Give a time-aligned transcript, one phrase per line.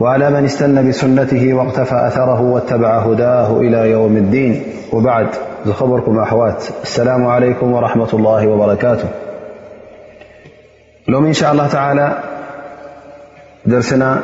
[0.00, 5.26] وعلى من استن بسنته واقتفى أثره واتبع هداه إلى يوم الدين وبعد
[5.72, 9.08] خبركم أوات السلام عليكم ورحمة الله وبركاته
[11.08, 12.18] لم إن شاء الله تعالى
[13.66, 14.20] درسنا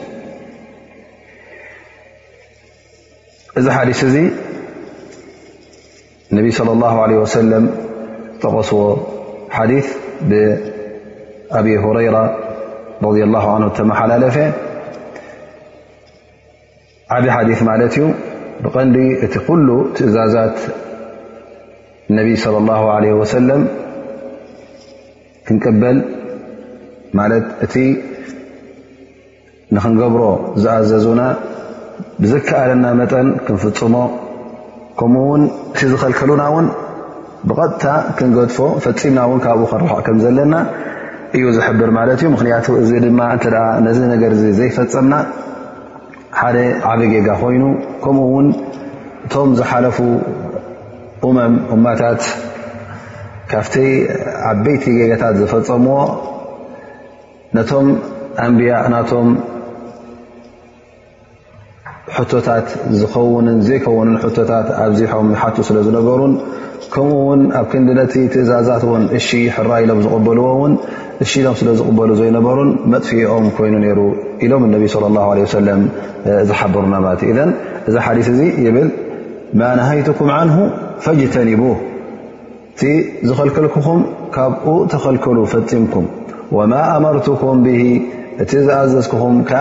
[3.58, 4.30] إذا حدثذي
[6.32, 7.76] النبي صلى الله عليه وسلم
[8.40, 8.74] تقص
[9.50, 12.36] حديث بأبي هريرة
[13.02, 14.52] رضي الله عنه تمحللفي
[17.10, 18.14] عد حديث مالت
[18.60, 20.58] بقندي ت قل استئزازات
[22.10, 23.68] النبي صلى الله عليه وسلم
[25.46, 25.96] ክንቅበል
[27.18, 27.74] ማለት እቲ
[29.76, 30.22] ንክንገብሮ
[30.62, 31.20] ዝኣዘዙና
[32.22, 33.96] ብዝከኣለና መጠን ክንፍፅሞ
[35.00, 35.42] ከምኡውን
[35.72, 36.66] እቲ ዝኸልከሉና ውን
[37.50, 37.84] ብቐጥታ
[38.16, 40.54] ክንገጥፎ ፈፂምና እውን ካብኡ ክንረክቕ ከም ዘለና
[41.36, 43.52] እዩ ዝሕብር ማለት እዩ ምክንያቱ እዚ ድማ እ
[43.86, 45.14] ነዚ ነገር ዘይፈፀምና
[46.40, 46.56] ሓደ
[46.90, 47.64] ዓበጌጋ ኮይኑ
[48.04, 48.48] ከምኡ ውን
[49.26, 49.98] እቶም ዝሓለፉ
[51.28, 52.22] እመም እማታት
[53.52, 53.74] ካብቲ
[54.50, 55.98] ዓበይቲ ጌጋታት ዝፈፀምዎ
[57.56, 57.88] ነቶም
[58.44, 59.28] ኣንብያ ናቶም
[62.30, 62.66] ቶታት
[63.00, 66.32] ዝኸውንን ዘይከውንን ቶታት ኣብዚሖም ሓቱ ስለ ዝነበሩን
[66.92, 70.72] ከምኡ ውን ኣብ ክንዲ ነቲ ትእዛዛት ን እሺ ሕራ ኢሎም ዝቕበልዎውን
[71.24, 74.00] እሽ ኢሎም ስለዝቕበሉ ዘይነበሩን መጥፊኦም ኮይኑ ነሩ
[74.46, 75.18] ኢሎም ነቢ ላ
[75.58, 75.82] ሰለም
[76.50, 77.34] ዝሓብሩና ማለት ዩ
[77.88, 78.90] እዚ ሓዲ እዚ ይብል
[79.62, 80.58] መናሃይትኩም ዓንሁ
[81.06, 81.62] ፈጅተንቡ
[82.72, 82.82] እቲ
[83.28, 83.98] ዝኸልከልኩኹም
[84.34, 86.04] ካብኡ ተኸልከሉ ፈፂምኩም
[86.56, 87.80] ወማ ኣመርትኩም ብሂ
[88.42, 89.60] እቲ ዝኣዘዝኩኹም ከዓ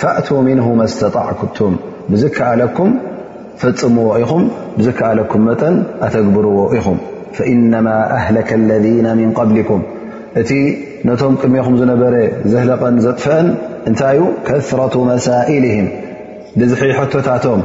[0.00, 1.74] ፋእቱ ምንሁመ ስተጣዕኩቱም
[2.10, 2.90] ብዝከኣለኩም
[3.62, 4.44] ፈፅምዎ ኢኹም
[4.76, 5.74] ብዝከኣለኩም መጠን
[6.06, 6.98] ኣተግብርዎ ኢኹም
[7.38, 7.88] ፈኢነማ
[8.18, 9.82] ኣህለከ اለذና ምንቐብሊኩም
[10.40, 10.50] እቲ
[11.08, 12.14] ነቶም ቅድሚኹም ዝነበረ
[12.52, 13.46] ዘህለቐን ዘጥፍአን
[13.90, 15.88] እንታይ ዩ ከረቱ መሳኢልህም
[16.60, 17.60] ብዝሒ ሕቶታቶም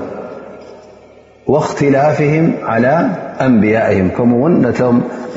[1.52, 2.34] وخትلፍه
[2.70, 2.92] على
[3.46, 4.88] أንبيئه ከኡን ቶ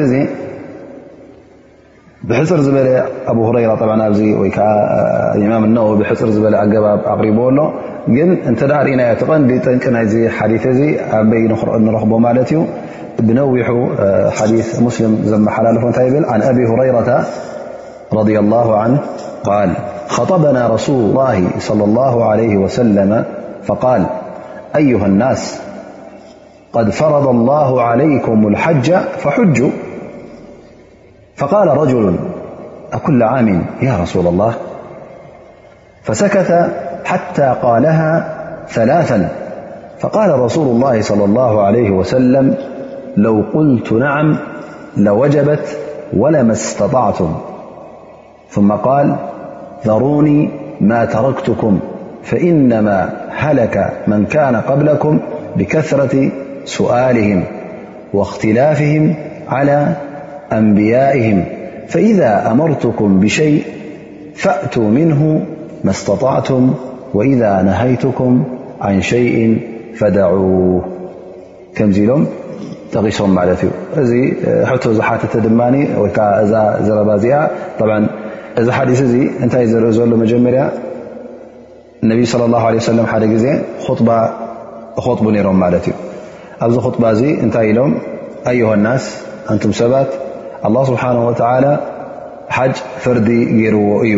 [2.29, 2.77] ብሕፅር ዝበ
[3.31, 3.37] ኣብ
[3.89, 4.09] ራ ነ
[6.37, 7.57] ፅር ኣገባ ኣሪ ኣሎ
[8.09, 10.97] ن أنتعرنين ديثي
[11.29, 12.65] بي نرخبمالت
[13.21, 13.71] نوح
[14.33, 17.25] حديث مسلم م حلالفتيبل عن أبي هريرة
[18.13, 18.99] رضي الله عنه
[19.43, 19.73] قال
[20.07, 23.23] خطبنا رسول الله صلى الله عليه وسلم
[23.63, 24.05] فقال
[24.75, 25.59] أيها الناس
[26.73, 29.69] قد فرض الله عليكم الحج فحجوا
[31.35, 32.15] فقال رجل
[32.93, 34.53] أكل عامن يا رسول الله
[36.03, 36.37] فسك
[37.09, 38.27] حتى قالها
[38.69, 39.29] ثلاثا
[39.99, 42.55] فقال رسول الله صلى الله عليه وسلم
[43.17, 44.35] لو قلت نعم
[44.97, 45.77] لوجبت
[46.17, 47.35] ولما استطعتم
[48.49, 49.15] ثم قال
[49.87, 50.49] ذروني
[50.81, 51.79] ما تركتكم
[52.23, 55.19] فإنما هلك من كان قبلكم
[55.55, 56.29] بكثرة
[56.65, 57.43] سؤالهم
[58.13, 59.15] واختلافهم
[59.49, 59.87] على
[60.53, 61.45] أنبيائهم
[61.87, 63.63] فإذا أمرتكم بشيء
[64.35, 65.45] فأتوا منه
[65.83, 66.73] مااستطعتم
[67.13, 68.43] وإذ نهيትكም
[68.81, 69.35] عن شيء
[69.99, 70.29] فدع
[71.77, 72.21] ከዚ ኢሎም
[72.93, 73.71] ጠቂሶም ለት እዩ
[74.01, 74.11] እዚ
[74.83, 75.59] ቶ ሓት ድማ
[76.01, 76.03] ዓ
[76.43, 76.53] እዛ
[76.85, 77.35] ዝረባ ዚኣ
[78.61, 79.01] እዚ ሓዲث
[79.45, 80.63] እታይ ርኦ ዘሎ መጀመርያ
[82.09, 82.79] ነ صى الله عله
[83.13, 83.47] ሓደ ዜ
[83.85, 83.99] خب
[85.47, 85.93] ሮም እዩ
[86.65, 87.91] ኣብዚ خባ ዚ እታይ ኢሎም
[88.51, 89.03] ኣዩه ናስ
[89.55, 90.09] ንቱም ሰባት
[90.67, 91.33] الله ስብሓنه و
[92.55, 92.59] ሓ
[93.03, 93.29] ፈርዲ
[93.75, 94.15] ርዎ እዩ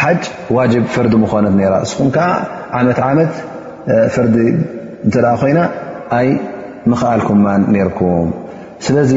[0.00, 0.04] ሓ
[0.56, 2.28] ዋጅ ፈርዲ ምዃነት ራ እስኹም ከዓ
[2.78, 3.32] ዓመት ዓመት
[4.14, 4.34] ፈርዲ
[5.08, 5.60] እተ ኮይና
[6.18, 6.28] ኣይ
[6.90, 8.28] ምክኣልኩማ ነርኩም
[8.86, 9.12] ስለዚ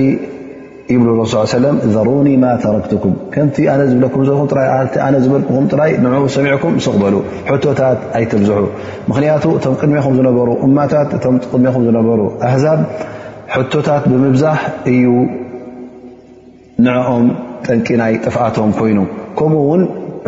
[0.93, 7.15] ይብሉ ስ ለ ዘሩኒ ማ ተረክትኩም ከምቲ ነ ዝኩ ነ ዝበልኹም ራይ ን ሰሚዕኩም ስቕበሉ
[7.65, 8.59] ቶታት ኣይትብዝሑ
[9.09, 11.21] ምክንያቱ እቶም ቅድሚኹም ዝነበሩ እማታት እ
[11.51, 12.21] ቅድሚኹ ዝነበሩ
[12.51, 12.79] ኣዛብ
[13.73, 14.57] ቶታት ብምብዛሕ
[14.93, 15.05] እዩ
[16.85, 17.25] ንኦም
[17.67, 18.99] ጠንቂ ናይ ጥፍኣቶም ኮይኑ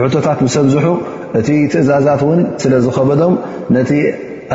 [0.03, 0.86] ሕቶታት ምስ ብዝሑ
[1.39, 3.33] እቲ ትእዛዛት ውን ስለዝኸበዶም
[3.75, 3.92] ነቲ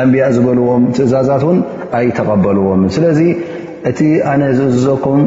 [0.01, 1.59] ኣንብያ ዝበልዎም ትእዛዛት ውን
[1.97, 3.19] ኣይተቐበልዎም ስለዚ
[3.89, 3.99] እቲ
[4.31, 5.21] ኣነ ዝእዝዘኩም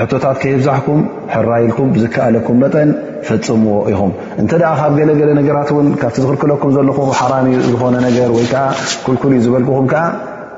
[0.00, 1.00] ሕቶታት ከይብዛሕኩም
[1.32, 2.90] ሕራይልኩም ዝከኣለኩም መጠን
[3.28, 4.10] ፈፅምዎ ኢኹም
[4.42, 8.62] እንተ ደኣ ካብ ገለገለ ነገራት ውን ካብቲ ዝኽልክለኩም ዘለኹ ሓራም እ ዝኾነ ነገር ወይከዓ
[9.06, 10.04] ኩልኩል ዩ ዝበልክኹም ከዓ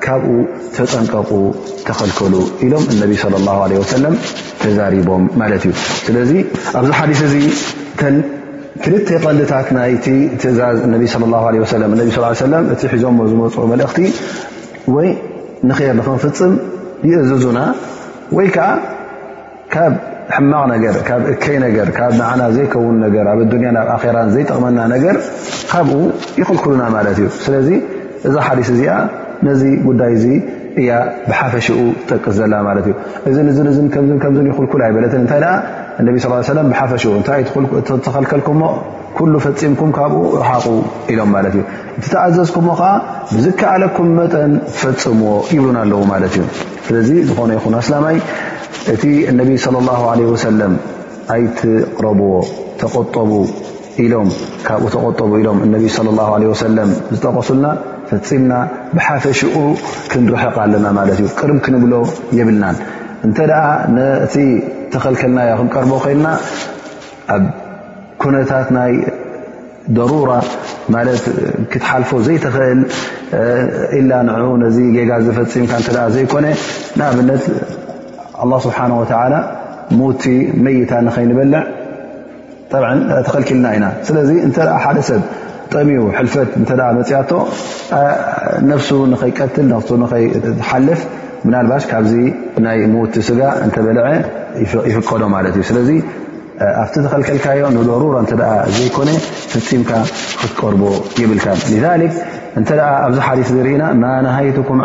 [0.04, 0.28] ካብኡ
[0.76, 1.30] ተፀንቀቑ
[1.88, 2.34] ተኸልከሉ
[2.66, 4.14] ኢሎም እነቢ ለ ላ ለ ወሰለም
[4.62, 5.74] ተዛሪቦም ማለት እዩ
[6.06, 6.32] ስለዚ
[6.80, 7.34] ኣብዚ ሓዲት እዚ
[8.84, 10.06] ክልተ ቐሊታት ናይቲ
[10.42, 11.08] ትእዛዝ ነ ለ
[11.82, 13.98] ለ ነ ስ ሰለ እቲ ሒዞ ዝመፅኦ መልእኽቲ
[14.94, 15.08] ወይ
[15.70, 16.52] ንክር ንክንፍፅም
[17.10, 17.58] ይእዝዙና
[18.36, 18.66] ወይከዓ
[19.74, 19.92] ካብ
[20.36, 25.16] ሕማቕ ነገር ካብ እከይ ነገር ካብ ንዓና ዘይከውን ነገር ኣብ ኣዱንያ ናብ ኣራን ዘይጠቕመና ነገር
[25.72, 26.00] ካብኡ
[26.40, 27.68] ይክልኩሉና ማለት እዩ ስለዚ
[28.28, 28.94] እዛ ሓዲስ እዚኣ
[29.46, 30.26] ነዚ ጉዳይ ዚ
[30.80, 30.90] እያ
[31.28, 31.78] ብሓፈሽኡ
[32.10, 32.86] ጠቅስ ዘላ ማለት
[33.30, 33.38] እዩ
[33.72, 35.40] እዚ እንከምን ይክልኩል ኣይበለትን እንታይ
[36.00, 36.06] እነ
[36.72, 38.62] ብሓፈሽኡእታተኸልከልኩምሞ
[39.16, 40.64] ኩሉ ፈፂምኩም ካብኡ ርሓቁ
[41.12, 41.62] ኢሎም ማለት እ
[41.98, 42.88] እቲ ተኣዘዝኩምሞ ከዓ
[43.32, 46.44] ብዝከኣለኩም መጠን ፈፅምዎ ይብሉን ኣለዎ ማለት እዩ
[46.86, 48.16] ስለዚ ዝኾነ ይኹን ኣስላማይ
[48.94, 49.02] እቲ
[49.32, 49.50] እነቢ
[49.88, 50.74] ላ ለ ወሰለም
[51.36, 52.32] ኣይትቕረብዎ
[52.82, 53.30] ተቆጠቡ
[54.04, 54.28] ኢሎም
[54.66, 55.86] ካብኡ ተቆጠቡ ኢሎም ነ
[56.64, 57.66] ሰለም ዝጠቀሱልና
[58.10, 58.52] ፈፂምና
[58.96, 59.54] ብሓፈሽኡ
[60.12, 61.94] ክንርሕቕ ኣለና ማለት እዩ ቅርብ ክንብሎ
[62.38, 62.76] የብልናን
[63.26, 63.36] እንተ
[64.94, 66.26] ተኸልከልናዮ ክንቀርቦ ኮልና
[67.34, 67.42] ኣብ
[68.22, 68.92] ኩነታት ናይ
[69.96, 70.30] ደሩራ
[70.94, 71.22] ማለት
[71.72, 72.80] ክትሓልፎ ዘይትኽእል
[73.98, 74.30] ኢላ ን
[74.62, 75.72] ነዚ ጌጋ ዝፈፂምካ
[76.08, 76.46] እ ዘይኮነ
[77.00, 77.44] ንኣብነት
[78.66, 79.04] ስብሓ ወ
[79.98, 80.22] ሙቲ
[80.64, 81.62] መይታ ንኸይንበልዕ
[83.26, 85.22] ተኸልኪልና ኢና ስለዚ እተ ሓደ ሰብ
[85.70, 86.62] ጥቕሚኡ ሕልፈት እ
[86.98, 87.30] መፅኣቶ
[88.70, 89.68] ነፍሱ ንኸይቀትል
[90.12, 91.00] ኸይሓልፍ
[91.46, 92.14] ብናልባሽ ካብዚ
[92.64, 94.04] ናይ ሞት ሱጋ እንተበልዐ
[94.92, 95.88] ይፍቀዶ ማለት እዩ ስለዚ
[96.82, 98.32] ኣብቲ ተኸልከልካዮ ንደሩሮ እተ
[98.76, 99.08] ዘይኮነ
[99.52, 99.90] ፍፂምካ
[100.40, 100.82] ክትቀርቦ
[101.22, 101.46] ይብልካ
[102.60, 102.68] እተ
[103.06, 104.82] ኣብዚ ሓዲፍ ዝርኢና ማ ናሃይትኩም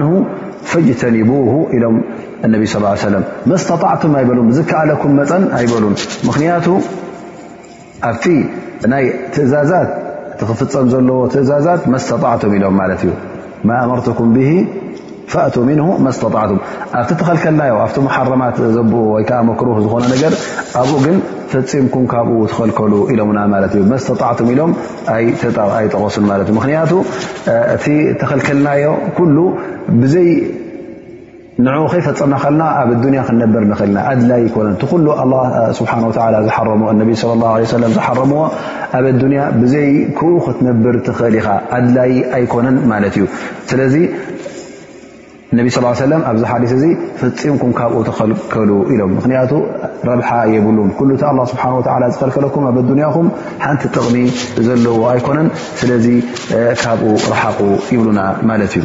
[0.00, 0.22] ን
[0.70, 1.30] ፈጅተኒቡ
[1.76, 1.96] ኢሎም
[2.52, 5.94] ነቢ ص ለም መስተጣዕቱም ኣይበሉን ብዝከኣለኩም መፀን ኣይበሉን
[6.28, 6.66] ምክንያቱ
[8.08, 8.24] ኣብቲ
[8.92, 9.04] ናይ
[9.34, 9.90] ትእዛዛት
[10.50, 12.76] ክፍፀም ዘለዎ ትእዛዛት መስተጣዕም ኢሎም
[13.68, 14.30] ማ ኣመርኩም
[15.32, 15.50] ፋእ
[16.06, 16.34] መስጣቱም
[17.00, 18.80] ኣብቲ ተኸልከልናዮ ኣቲ ሓማት ዘ
[19.12, 19.30] ወይዓ
[19.60, 20.32] ክሮህ ዝኾነ ነገር
[20.80, 21.16] ኣብኡ ግን
[21.52, 23.38] ፈፂምኩም ካብኡ ተኸልከሉ ኢሎምና
[23.92, 24.72] መስጣዕም ኢሎም
[25.14, 26.16] ኣይጠቀሱ
[26.58, 26.90] ምክንያቱ
[27.92, 28.88] እ ተኸልከልናዮ
[31.64, 35.06] ንኡ ከይፈፀምና ከልና ኣብ ኣያ ክነብር ንኽእልኢና ኣድላይ ኮነን ኩሉ
[35.78, 36.18] ስሓ ዝ
[37.96, 38.44] ዝሓረምዎ
[38.98, 43.26] ኣብ ኣያ ብዘይ ክ ክትነብር ትኽእል ኢኻ ኣድላይ ኣይኮነን ማለት እዩ
[43.72, 43.94] ስለዚ
[45.58, 46.88] ነቢ ስ ለ ኣብዚ ሓዲስ ዚ
[47.20, 49.52] ፈፂምኩም ካብኡ ተኸልከሉ ኢሎም ምክንያቱ
[50.10, 50.78] ረብሓ የብሉ
[51.10, 51.62] ሉ እ ስሓ
[52.14, 53.28] ዝከልከለኩም ኣ ኣያኹም
[53.66, 54.16] ሓንቲ ጥቕሚ
[54.68, 55.48] ዘለዎ ኣይኮነን
[55.82, 56.06] ስለዚ
[56.82, 57.58] ካብኡ ረሓቁ
[57.94, 58.84] ይብሉና ማለት እዩ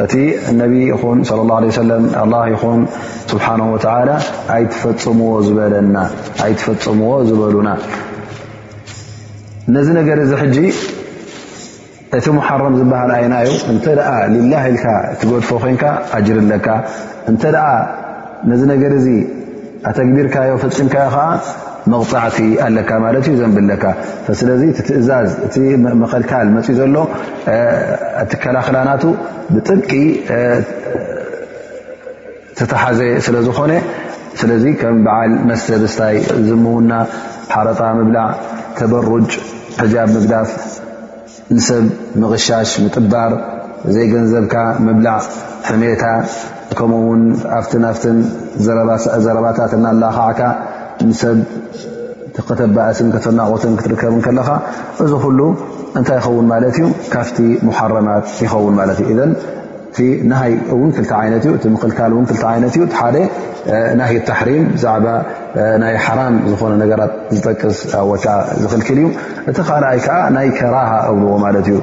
[0.00, 0.14] እቲ
[0.60, 1.68] ነቢ ኹን ን ስብሓ
[3.72, 4.10] ወላ
[4.54, 7.68] ኣይትፈፅምዎ ዝበለናኣይትፈፅምዎ ዝበሉና
[9.74, 10.56] ነዚ ነገር እዚ ሕጂ
[12.16, 14.86] እቲ መሓረም ዝበሃል ኣይና ዩ እንተደኣ ልላ ኢልካ
[15.20, 15.84] ትገድፎ ኮይንካ
[16.18, 16.66] ኣጅር ለካ
[17.32, 17.42] እንተ
[18.50, 19.06] ነዚ ነገር እዚ
[19.90, 21.26] ኣተግቢርካዮ ፈፂምካዮ ከዓ
[21.90, 23.84] መዕቲ ኣለካ ማለ ዩ ዘንብለካ
[24.40, 25.28] ስለዚ ትእዛዝ
[25.60, 25.62] እ
[26.02, 26.96] መከልካል መፅእ ዘሎ
[28.30, 29.02] ትከላክላናቱ
[29.54, 29.90] ብጥቂ
[32.58, 33.72] ተተሓዘ ስለዝኾነ
[34.40, 36.16] ስለዚ ከም በዓል መተደስታይ
[36.48, 36.92] ዝምውና
[37.54, 38.28] ሓረጣ ምብላዕ
[38.78, 39.32] ተበሩጅ
[39.80, 40.50] ሕጃብ ምግዳፍ
[41.54, 41.84] ንሰብ
[42.20, 43.32] ምቕሻሽ ምጥባር
[43.94, 44.54] ዘይገንዘብካ
[44.86, 45.20] ምብላዕ
[45.68, 46.04] ሕሜታ
[46.78, 47.22] ከምውን
[47.56, 48.18] ኣብትን ፍትን
[49.24, 50.40] ዘረባታት እናላካዓካ
[51.10, 51.36] ንሰብ
[52.48, 54.48] ከተባእስን ክተፈናቆትን ክትርከብ ከለካ
[55.04, 55.38] እዚ ኩሉ
[55.98, 56.82] እንታይ ይኸውን ማለት እዩ
[57.14, 59.16] ካፍቲ ሙሓረማት ይኸውን ማለት እዩ
[60.30, 63.16] ናሃይ ውንክልቲ ይነት እዩ እ ምክልካል ውንክልቲ ይነት እዩ ሓደ
[64.00, 65.06] ናሂ ተሕሪም ብዛዕባ
[65.82, 68.24] ናይ ሓራም ዝኾነ ነገራት ዝጠቅስ ኣ ወች
[68.62, 69.08] ዝክልክል እዩ
[69.50, 71.76] እቲ ካልኣይ ከዓ ናይ ከራሃ እግርዎ ማለት እዩ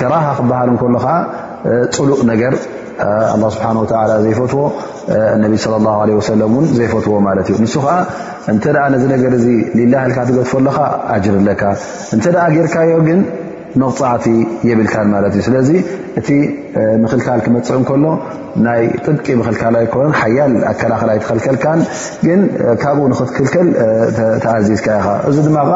[0.00, 1.14] ከራሃ ክበሃል ከሎከዓ
[1.96, 2.54] ፅሉእ ነገር
[3.42, 4.62] ላ ስብሓን ወላ ዘይፈትዎ
[5.36, 7.94] እነቢ ለ ላ ወሰለ ውን ዘይፈትዎ ማለት እዩ ንሱ ከዓ
[8.52, 9.46] እንተ ነዚ ነገር እዚ
[9.78, 10.78] ሊላህ ልካ ትገትፎ ኣለካ
[11.14, 11.62] ኣጅርለካ
[12.16, 12.24] እተ
[12.66, 12.90] ርካዮ
[13.74, 14.24] ፃዕ
[14.68, 15.70] የብልካ ማለ እዩ ስለዚ
[16.20, 16.28] እቲ
[17.02, 18.04] ምክልካል ክመፅእ ከሎ
[18.64, 21.80] ናይ ጥድቂ ምክልካል ኣይኮነን ሓያል ኣከላኸላ ትኸልከልካን
[22.26, 22.40] ግን
[22.82, 23.66] ካብኡ ንክትክልከል
[24.44, 25.72] ተኣዚዝካ ኢ እዚ ድማ በ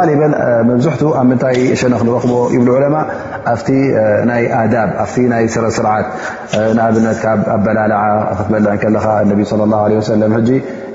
[0.70, 2.96] መብዝሕት ኣብ ምንታይ ሸነክ ንረክቦ ይብ ዑለማ
[3.52, 3.54] ኣ
[4.30, 4.74] ናይ ኣዳ
[5.04, 6.06] ኣ ናይ ስረስርዓት
[6.78, 7.22] ንኣብነት
[7.56, 8.02] ኣበላልዓ
[8.40, 9.06] ክትበልዕ ከለካ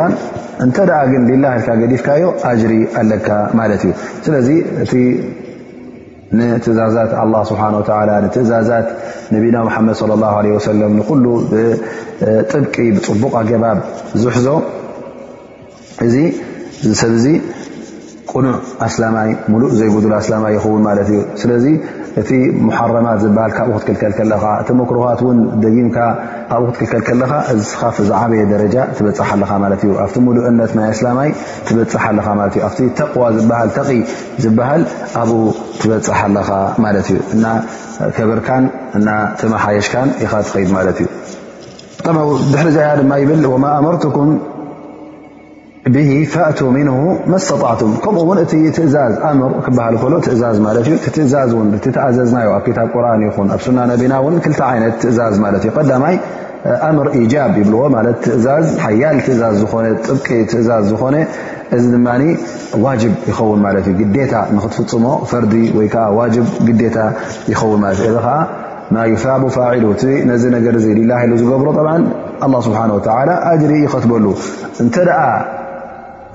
[0.66, 0.78] እንተ
[1.12, 1.48] ግን ላ
[1.82, 2.24] ገዲፍካዮ
[2.72, 3.30] ሪ ኣለካ
[3.60, 3.92] ማለት እዩ
[4.26, 4.48] ስለዚ
[4.86, 4.94] እቲ
[6.64, 7.14] ትእዛዛት
[7.52, 7.62] ስሓ
[8.36, 8.88] ትእዛዛት
[9.36, 9.56] ነና
[9.88, 11.28] መድ ሉ
[12.52, 13.78] ጥብቂ ብፅቡቕ ኣገባብ
[14.24, 14.48] ዝሕዞ
[16.06, 16.16] እዚ
[16.84, 17.30] እዚ ሰብ ዚ
[18.32, 21.66] ቁኑዕ ኣስላማይ ሙሉእ ዘይጉድሉ ኣስላማይ ይኸውን ማለት እዩ ስለዚ
[22.22, 22.30] እቲ
[22.68, 25.98] መሓረማት ዝበሃል ካብኡ ክትክልከል ከለካ እቲ መክርት ውን ደጊምካ
[26.52, 27.32] ካብኡ ክትክልከል ከለካ
[27.70, 31.30] ዚኻፍ ዝዓበየ ደረጃ ትበፅሓ ኣለኻ ማለት እዩ ኣብቲ ሙሉእ ነት ናይ ኣስላማይ
[31.70, 33.90] ትበፅሓ ኣለ ማትእ ኣብቲ ተቕዋ ዝ ተቂ
[34.46, 34.84] ዝበሃል
[35.22, 35.42] ኣብኡ
[35.82, 36.50] ትበፅሓ ኣለኻ
[36.86, 37.46] ማለት እዩ እና
[38.18, 38.66] ከብርካን
[39.00, 39.08] እና
[39.42, 41.08] ተመሓየሽካን ኢኻ ትኸይድ ማለት እዩ
[42.52, 44.30] ድሕሪ ዚያ ድማ ይብል ማ ኣመርኩም
[45.96, 46.34] ፋእ ስ
[48.04, 48.22] ከኡ
[50.32, 50.42] እዝ
[51.24, 51.34] እዝ
[51.88, 52.76] እ ዘዝና ኣብ ቁ
[53.12, 53.14] ኣ
[53.76, 53.80] ና ና
[55.10, 55.20] እዝ
[55.66, 55.70] ይ
[56.98, 57.36] ምር ይዎ ያ
[59.26, 59.64] እዝ
[63.50, 63.64] ዋ ን
[64.32, 65.54] ታ ትፍፅሞ ፈርዲ
[66.82, 66.98] ግታ
[67.84, 67.88] ን ብ
[70.88, 71.04] ዝሮ
[73.70, 73.72] ሪ
[74.12, 74.26] በሉ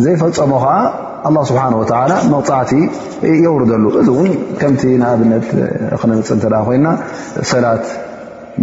[0.03, 0.77] ዘይፈፀሞ ከዓ
[1.29, 2.73] ኣ ስብሓ ወተላ መቕፃዕቲ
[3.45, 5.45] የውርደሉ እዚ እውን ከምቲ ንኣብነት
[6.01, 6.87] ክነምፅእ እንተኣ ኮይና
[7.51, 7.85] ሰላት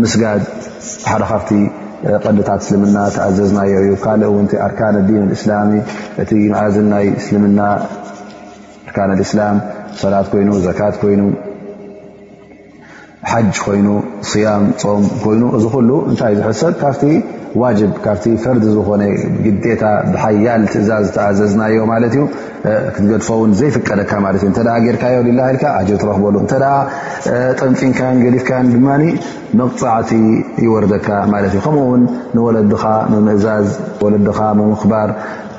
[0.01, 0.41] ምስጋድ
[1.11, 1.49] ሓደ ካፍቲ
[2.25, 5.71] ቐዲታት እስልምና ተኣዘዝናዮ እዩ ካእ ውን ኣርካን ዲን እስላሚ
[6.23, 7.59] እቲ መእዝን ናይ እስልምና
[8.97, 9.57] ር እስላም
[10.03, 11.21] ሰላት ይኑ ዘካት ይኑ
[13.31, 13.87] ሓጅ ኮይኑ
[14.29, 17.03] ስያም ፆም ኮይኑ እዚ ኩሉ እንታይእ ዝሕሰብ ካብቲ
[17.61, 19.01] ዋጅብ ካብቲ ፈርድ ዝኾነ
[19.45, 22.23] ግዴታ ብሓያል ትእዛዝ ዝተኣዘዝናዮ ማለት እዩ
[22.95, 26.53] ክትገድፎ ውን ዘይፍቀደካ ማለት እዩ እተዳ ጌርካዮ ልላሃልካ ኣጅር ትረክበሉ እተ
[27.59, 28.87] ጠምጢንካን ገሊፍካን ድማ
[29.59, 30.11] መቕፃዕቲ
[30.65, 32.03] ይወርደካ ማለት እዩ ከምኡውን
[32.35, 33.67] ንወለድኻ ምምእዛዝ
[34.05, 35.09] ወለድኻ ምምኽባር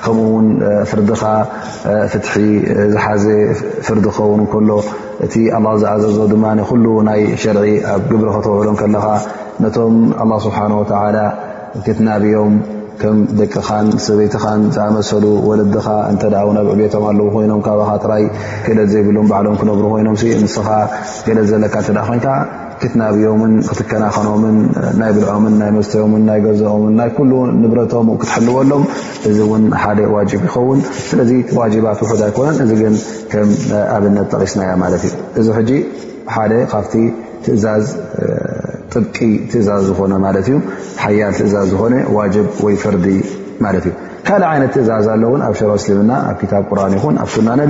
[0.04, 0.46] ከምኡውን
[0.90, 1.22] ፍርድኻ
[2.12, 2.32] ፍትሒ
[2.92, 3.24] ዝሓዘ
[3.86, 4.70] ፍርዲ ኸውን ከሎ
[5.26, 9.06] እቲ ኣላ ዝኣዘዞ ድማ ይ ኩሉ ናይ ሸርዒ ኣብ ግብሪ ከተውዕሎም ከለኻ
[9.64, 11.18] ነቶም ኣላ ስብሓን ወላ
[11.84, 12.54] ክትናብዮም
[13.02, 18.24] ከም ደቅኻን ሰበይትኻን ዝኣመሰሉ ወለድኻ እንተኣ ውን ኣብ ዕቤቶም ኣለዉ ኮይኖም ካብኻ ትራይ
[18.66, 20.68] ክደል ዘይብሎም ባዕሎም ክነብሩ ኮይኖም ንስኻ
[21.26, 22.26] ክለል ዘለካ እ ኮይንካ
[22.90, 24.44] ትናብዮም ክትከናኸኖም
[25.00, 27.10] ናይ ብልዖምን ናይ መስተም ናይ ገኦም ናይ
[27.60, 28.84] ንረቶም ክትልሎም
[29.30, 29.38] እዚ
[30.14, 32.84] ዋ ይኸውን ስለዚ ዋባት ው ኣኮነ ዚ ግ
[33.32, 33.50] ከም
[33.96, 35.12] ኣብነት ጠቂስናያ ማ ዩ
[35.42, 35.46] እዚ
[36.34, 36.94] ሓደ ካብቲ
[37.44, 37.84] ትእዛዝ
[38.92, 39.16] ጥቂ
[39.52, 40.52] ትእዛዝ ዝኾነ ማ እዩ
[41.04, 42.26] ሓያል ትእዛዝ ዝኾነ ዋ
[42.66, 43.06] ወይ ፈርዲ
[43.64, 43.74] ማ
[44.26, 47.62] ካእ ይነት ትእዛዝ ኣለውን ኣብ ሽሮ እስልምና ኣብ ታ ቁርን ይኹን ኣ ና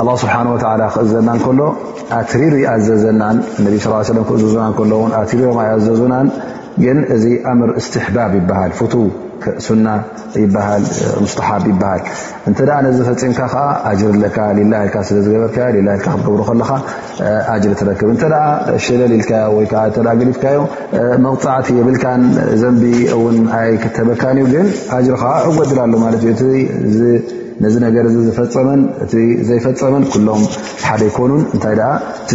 [0.00, 1.60] ኣላ ስብሓንወላ ክእዘናን ከሎ
[2.20, 6.26] ኣትሪሩ ይኣዘዘናን ነቢ ስ ክእዘዙናን ሎን ኣትሪሮ ይኣዘዙናን
[6.84, 8.70] ግን እዚ ኣምር እስትሕባብ ይበሃል
[9.64, 9.88] ፉ ና
[10.42, 10.84] ይበሃል
[11.24, 12.02] ሙስተሓብ ይበሃል
[12.48, 14.72] እንተኣ ነዚ ፈፂምካ ከዓ ጅር ካላ ል
[15.08, 15.50] ስለዝገበር
[16.04, 16.70] ክትገብሩ ከለካ
[17.64, 18.22] ጅር ትረክብ እንተ
[18.86, 19.74] ሽለሊኢልካ ወይከ
[20.20, 20.60] ገሊፍካዮ
[21.26, 22.22] መቕፃዕቲ የብልካን
[22.62, 22.82] ዘንቢ
[23.24, 24.68] ውን ኣይ ክተበካን እዩ ግን
[25.08, 26.08] ጅርከ እጎድል ኣሎ ማ
[27.72, 28.80] ዚ ገ ዝፈፀመን
[29.48, 30.42] ዘይፈፀመን ሎም
[30.86, 31.74] ሓደ ይኮኑ እታይ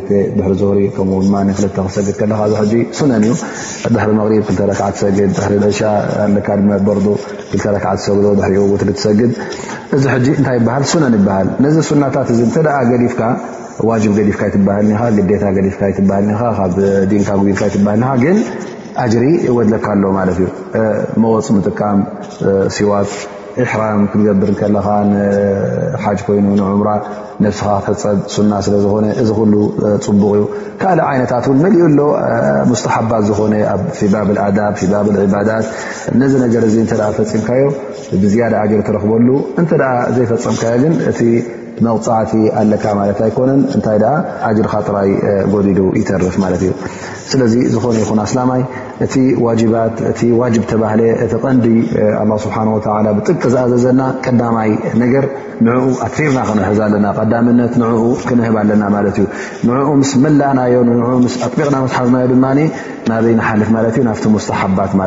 [20.08, 20.10] ጥ
[22.88, 23.12] ዋት
[24.12, 24.50] ክገብር
[26.48, 26.52] ይ
[27.44, 28.02] ነስኻ ሕፀጥ
[28.34, 29.52] ሱና ስለ ዝኾነ እዚ ኩሉ
[30.04, 30.44] ፅቡቕ እዩ
[30.80, 31.98] ካልእ ዓይነታት ውን መልኡሎ
[32.70, 35.66] ሙስተሓባት ዝኾነ ኣብ ፊባብል ኣዳብ ፊባብል ዒባዳት
[36.20, 37.62] ነዚ ነገር እዚ እተ ፈፂምካዮ
[38.22, 39.28] ብዝያዳ ኣጅር ትረኽበሉ
[39.62, 39.82] እንተኣ
[40.16, 41.20] ዘይፈፀምካዮ ግን እቲ
[41.86, 44.14] መብፃዕቲ ኣለካ ማለት ኣይኮነን እንታይ ደኣ
[44.48, 45.10] ኣጅርካ ጥራይ
[45.52, 46.72] ጎዲሉ ይተርፍ ማለት እዩ
[47.32, 48.62] ስለዚ ዝኾነ ይኹን ኣስላማይ
[49.04, 49.76] እቲ እ ዋ ባ
[51.24, 51.66] እቲ ቀንዲ
[52.44, 52.54] ስሓ
[53.18, 54.70] ብጥቂ ዝኣዘዘና ቀዳማይ
[55.02, 55.14] ነገ
[55.66, 57.06] ንኡ ኣትሪርና ክንሕ ኣለና
[57.82, 57.84] ነ
[58.28, 60.74] ክብ ኣና ዩ ንኡ ምስ መላናዮ
[61.46, 62.36] ኣቢቕና ስሓዝናዮ ድ
[63.10, 63.34] ናዘይ
[64.08, 65.04] ልፍ ስሓባእስሓ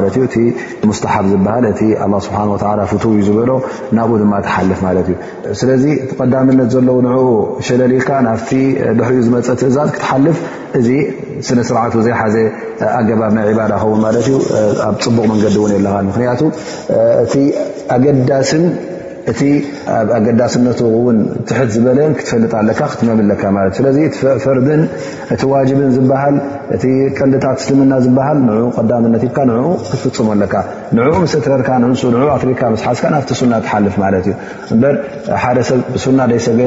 [2.35, 3.59] ሃ እ ዝሎ
[3.97, 5.17] ናብኡ ድሓልፍ ዩ
[5.59, 5.83] ስለዚ
[6.19, 7.17] ቀዳምነት ዘለዉ ንኡ
[7.67, 8.33] ሸለሊል ና
[8.99, 10.37] ድሕኡ ዝፅ ትእዛዝ ክትሓልፍ
[10.79, 10.87] እዚ
[11.47, 12.35] ስነስርዓት ዘይሓዘ
[12.99, 13.47] ኣገባ ናይ
[13.81, 15.55] ኣብ ፅቡቅ መንገዲ
[17.33, 17.43] ክ እ
[17.95, 18.63] ኣገዳ እ
[19.95, 20.63] ኣብ ኣገዳሲነ
[21.15, 21.17] ን
[21.49, 22.53] ት ዝለ ክፈልጥ
[23.95, 24.07] ብእ
[24.43, 26.35] ፈር እ ዋብን ዝሃል
[26.75, 28.49] እ ቀንታት እስልምና ዝሃል ን
[28.97, 29.23] ቀምነት
[29.89, 30.55] ክትፍፅመ ኣካ
[30.97, 31.69] ንኡ ረካ
[32.45, 33.17] ፍሪካ ሓ ና
[33.51, 33.53] ና
[35.57, 36.59] ልፍ ሰብ ና ሰገ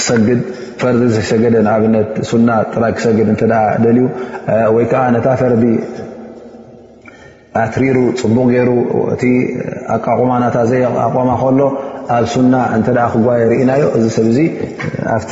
[0.00, 0.40] ክሰግድ
[0.80, 3.42] ፈርዲ ዝሸገደ ንኣብነት ሱና ጥራይ ክሰግድ እተ
[3.84, 4.04] ደልዩ
[4.76, 5.64] ወይ ከዓ ነታ ፈርዲ
[7.62, 8.70] ኣትሪሩ ፅቡቅ ገይሩ
[9.14, 9.22] እቲ
[9.94, 11.60] ኣቃቆማናታ ዘይቆማ ከሎ
[12.16, 14.40] ኣብ ሱና እንተ ክጓ ርኢናዮ እዚ ሰብ ዙ
[15.14, 15.30] ኣብቲ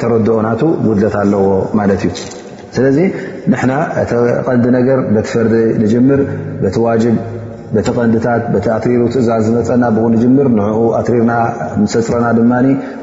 [0.00, 1.46] ተረድኦናቱ ጉድለት ኣለዎ
[1.80, 2.10] ማለት እዩ
[2.76, 2.98] ስለዚ
[3.52, 3.72] ንሕና
[4.10, 5.54] ቲ ቀዲ ነገር በቲ ፈርዲ
[6.04, 6.20] ንምር
[6.74, 7.00] ቲ ዋብ
[7.76, 11.32] በቲ ቀንዲታት ቲ ኣትሪሩ ትእዛዝ ዝመፀና ብኡ ንምር ንኡ ኣትሪርና
[11.94, 12.52] ሰፅረና ድማ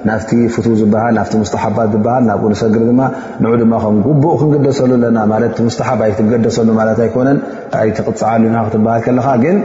[0.10, 3.02] ናፍቲ ፍቱ ዝሃል ና ሙስሓባት ዝሃል ናብኡ ሰግሪ ድማ
[3.44, 5.36] ን ድማ ከም ጉቡእ ክንገደሰሉ ኣለና ማ
[5.68, 7.40] ሙስሓብ ኣይ ትገደሰሉ ማት ኣይኮነን
[7.82, 9.58] ኣይትቕፅዓሉ ኢ ክትበሃል ከለካ ግን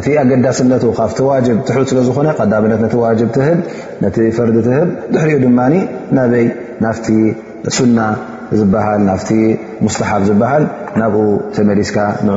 [0.00, 3.58] እቲ ኣገዳሲነት ካብቲዋጅብ ትሑ ስለ ዝኾነ ቀዳነት ነቲ ዋ ትህብ
[4.04, 5.60] ነቲ ፈርዲ ትህብ ድሕሪኡ ድማ
[6.18, 6.46] ናበይ
[6.86, 7.08] ናፍቲ
[7.78, 7.98] ሱና
[8.60, 9.22] ዝበሃል ናፍ
[9.86, 10.64] ሙስሓብ ዝበሃል
[11.02, 11.22] ናብኡ
[11.58, 12.36] ተመሊስካ ን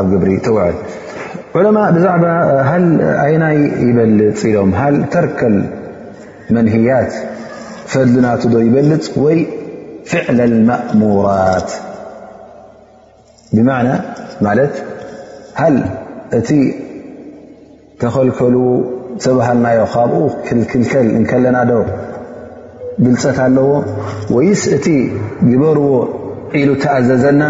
[0.00, 0.74] ኣብ ግብሪ ትውዕል
[1.60, 2.24] ዑለማ ብዛዕባ
[2.66, 2.76] ሃ
[3.24, 7.10] ኣይናይ ይበልፅ ኢሎም ሃል ተርክመንሀያት
[7.90, 9.38] ፈድልናቱ ዶ ይበልፅ ወይ
[10.10, 11.68] ፍዕላ ልመእሙራት
[13.56, 13.90] ብማዕና
[14.46, 14.74] ማለት
[15.60, 15.76] ሃል
[16.40, 16.50] እቲ
[18.00, 18.66] ተኸልከልዎ
[19.24, 21.70] ተብሃልናዮ ካብኡ ክልክልከል እንከለናዶ
[23.04, 23.68] ግልፀት ኣለዎ
[24.36, 24.86] ወይስ እቲ
[25.50, 25.90] ግበርዎ
[26.60, 27.42] ዒሉ ተኣዘዘና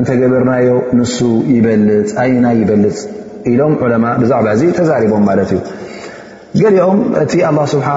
[0.00, 0.68] እንተገበርናዮ
[1.00, 1.16] ንሱ
[1.54, 2.96] ይበልፅ ኣይናይ ይበልፅ
[3.50, 4.46] ብዛዕባ
[4.78, 5.52] ተዛሪቦም ማት እዩ
[6.62, 7.88] ገሊኦም እቲ ኣላ ስብሓ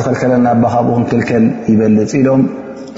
[0.00, 2.42] ዝኽልከለና ኣካብኡ ክንክልከል ይበልፅ ኢሎም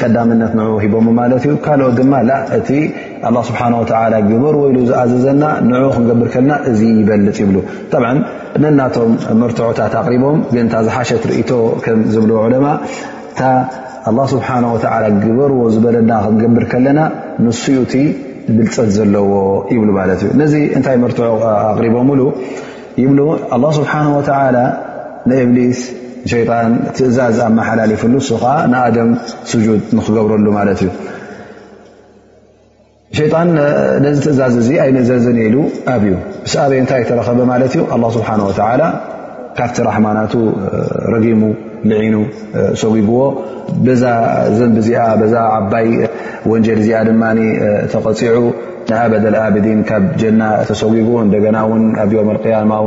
[0.01, 2.13] ቀዳምነት ን ሂቦም ማት ዩ ካልኦት ድማ
[2.59, 2.69] እቲ
[3.49, 3.61] ስብሓ
[4.31, 7.51] ግበርወኢሉ ዝኣዘዘና ን ክንገብር ከለና እዚ ይበልፅ ይብ
[8.63, 11.51] ነናቶም መርትዑታት ኣሪቦም ግንታ ዝሓሸት ርእቶ
[11.87, 12.71] ከምዝብል ማ
[14.21, 14.49] እ ስብሓ
[15.25, 17.01] ግበርዎ ዝበለና ክንገብር ከለና
[17.47, 17.65] ንዩ
[18.59, 19.33] ብፀ ዘለዎ
[19.75, 21.19] ይብ ማ እ ነዚ እንታይ ርት
[21.79, 22.23] ኣሪቦ ሉ
[23.03, 23.13] ይብ
[23.79, 24.21] ስብሓ ወ
[25.31, 25.81] ንእብሊስ
[26.31, 29.11] ሸጣን ትእዛዝ ኣመሓላሊፍሉ ሱ ከዓ ንኣደም
[29.51, 30.89] ስጁድ ንክገብረሉ ማት እዩ
[33.19, 33.49] ሸጣን
[34.05, 35.57] ነዚ ትእዛዝ እዚ ኣይንእዘዘን የሉ
[35.95, 36.13] ኣብዩ
[36.51, 37.83] ስ ኣበይ እታይ ተረኸበ ማት ዩ
[38.17, 38.29] ስሓ
[39.59, 40.33] ካብቲ ራማናቱ
[41.15, 41.41] ረጊሙ
[41.81, 42.95] ሰዎ
[44.01, 44.09] ዛ
[44.59, 45.87] ዘ ዚ ዛ ዓባይ
[46.53, 47.11] ወጀ ዚኣ ድ
[47.93, 48.45] ተቐፂዑ
[49.01, 52.81] ኣበልኣብዲን ካብ ጀና ተሰጉጉ እና ኣ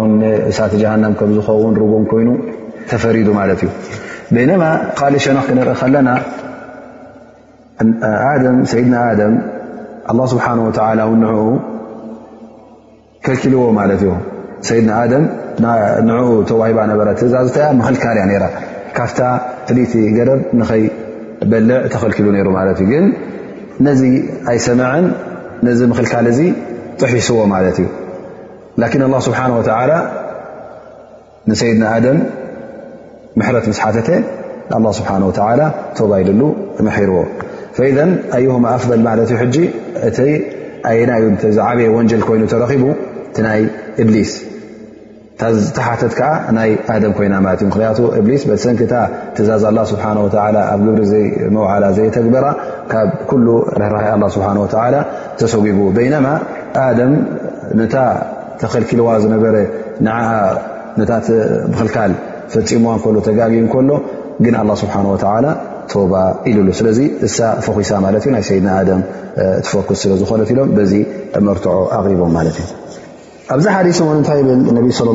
[0.58, 1.75] ሳተ ዝውን
[2.12, 2.29] ጉን ይኑ
[2.91, 4.51] ተፈሪ እዩ
[4.99, 6.10] ካእ ሸ ክንርኢ ለና
[8.43, 9.29] ድ
[10.10, 11.47] ه ስሓ ኡ
[13.25, 13.60] ከኪልዎ
[14.67, 16.88] ኡ ተሂባ
[18.06, 18.27] ካእያ
[18.97, 19.13] ካፍ
[19.67, 23.06] ፍሊቲ ገረብ ንኸይበልዕ ተኸልኪሉ ነይሩ ማ እዩ ግን
[23.86, 24.01] ነዚ
[24.51, 25.06] ኣይሰምዐን
[25.67, 26.41] ነዚ ምኽልካል ዚ
[27.01, 27.89] ጥሒስዎ ማለት እዩ
[28.84, 29.62] لكن الله ስብሓنه و
[31.49, 32.17] ንሰይድና ኣደም
[33.39, 34.08] ምሕረት ምስሓፈተ
[34.77, 35.32] الله ስብሓه و
[35.97, 36.41] ተባይሉሉ
[36.88, 37.15] መحርዎ
[37.97, 37.99] ذ
[38.38, 39.10] ኣيه ኣፍضል ማ
[40.23, 40.29] እ
[40.89, 41.23] ኣየናዩ
[41.67, 42.84] ዓበየ ወንጀል ኮይኑ ተረኺቡ
[43.45, 43.62] ናይ
[44.01, 44.32] እብሊስ
[45.77, 48.93] ተሓተት ከዓ ናይ ኣደም ኮይና ማለት እዩ ምክንያቱ እብሊስ በሰንኪታ
[49.36, 50.06] ትእዛዝ ኣላ ስብሓ
[50.73, 52.45] ኣብ ግብሪ ዘይመውዓላ ዘየ ተግበራ
[52.91, 53.45] ካብ ኩሉ
[53.82, 54.95] ርሕርይ ኣላ ስብሓ ወላ
[55.41, 56.27] ተሰጉጉ በይነማ
[56.86, 57.13] ኣደም
[57.79, 57.95] ነታ
[58.62, 59.56] ተኸልኪልዋ ዝነበረ
[60.06, 60.10] ን
[61.01, 61.25] ነታት
[61.71, 62.12] ብክልካል
[62.53, 63.91] ፈፂምዋ እከሎ ተጋጊ ከሎ
[64.45, 65.47] ግን ኣላ ስብሓ ወላ
[65.91, 66.13] ቶባ
[66.49, 69.01] ኢሉሉ ስለዚ እሳ ፈኺሳ ማለት እዩ ናይ ሸድና ኣም
[69.65, 70.93] ትፎክስ ስለዝኾነት ኢሎም በዚ
[71.47, 72.67] መርትዖ ኣቕሪቦም ማለት እዩ
[73.54, 74.48] ኣብዚ ሓዲث ታይ ብ
[74.92, 75.08] صى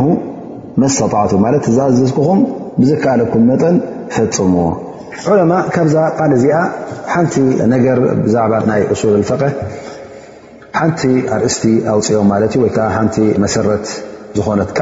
[0.00, 0.18] ه እ
[0.80, 1.32] ن ስጣዕቱ
[2.08, 2.38] ዝክኹም
[2.80, 3.74] ብዝከኣለኩም መጠን
[4.14, 4.62] ፈፅምዎ
[5.32, 5.96] ዑለማ ካብዛ
[6.28, 6.58] ል እዚኣ
[7.12, 7.34] ሓንቲ
[7.72, 7.98] ነገር
[8.34, 9.42] ዛ ናይ أል ፍق
[10.78, 11.02] ሓንቲ
[11.36, 12.28] ኣርእስቲ ኣውፅኦም
[13.14, 13.66] ቲ መሰረ
[14.38, 14.80] ዝኾነ ቃ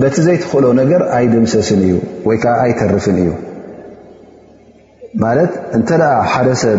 [0.00, 1.94] በቲ ዘይትኽእሎ ነገር ኣይድምሰስን እዩ
[2.28, 3.30] ወይ ከዓ ኣይተርፍን እዩ
[5.24, 6.78] ማለት እንተ ደኣ ሓደ ሰብ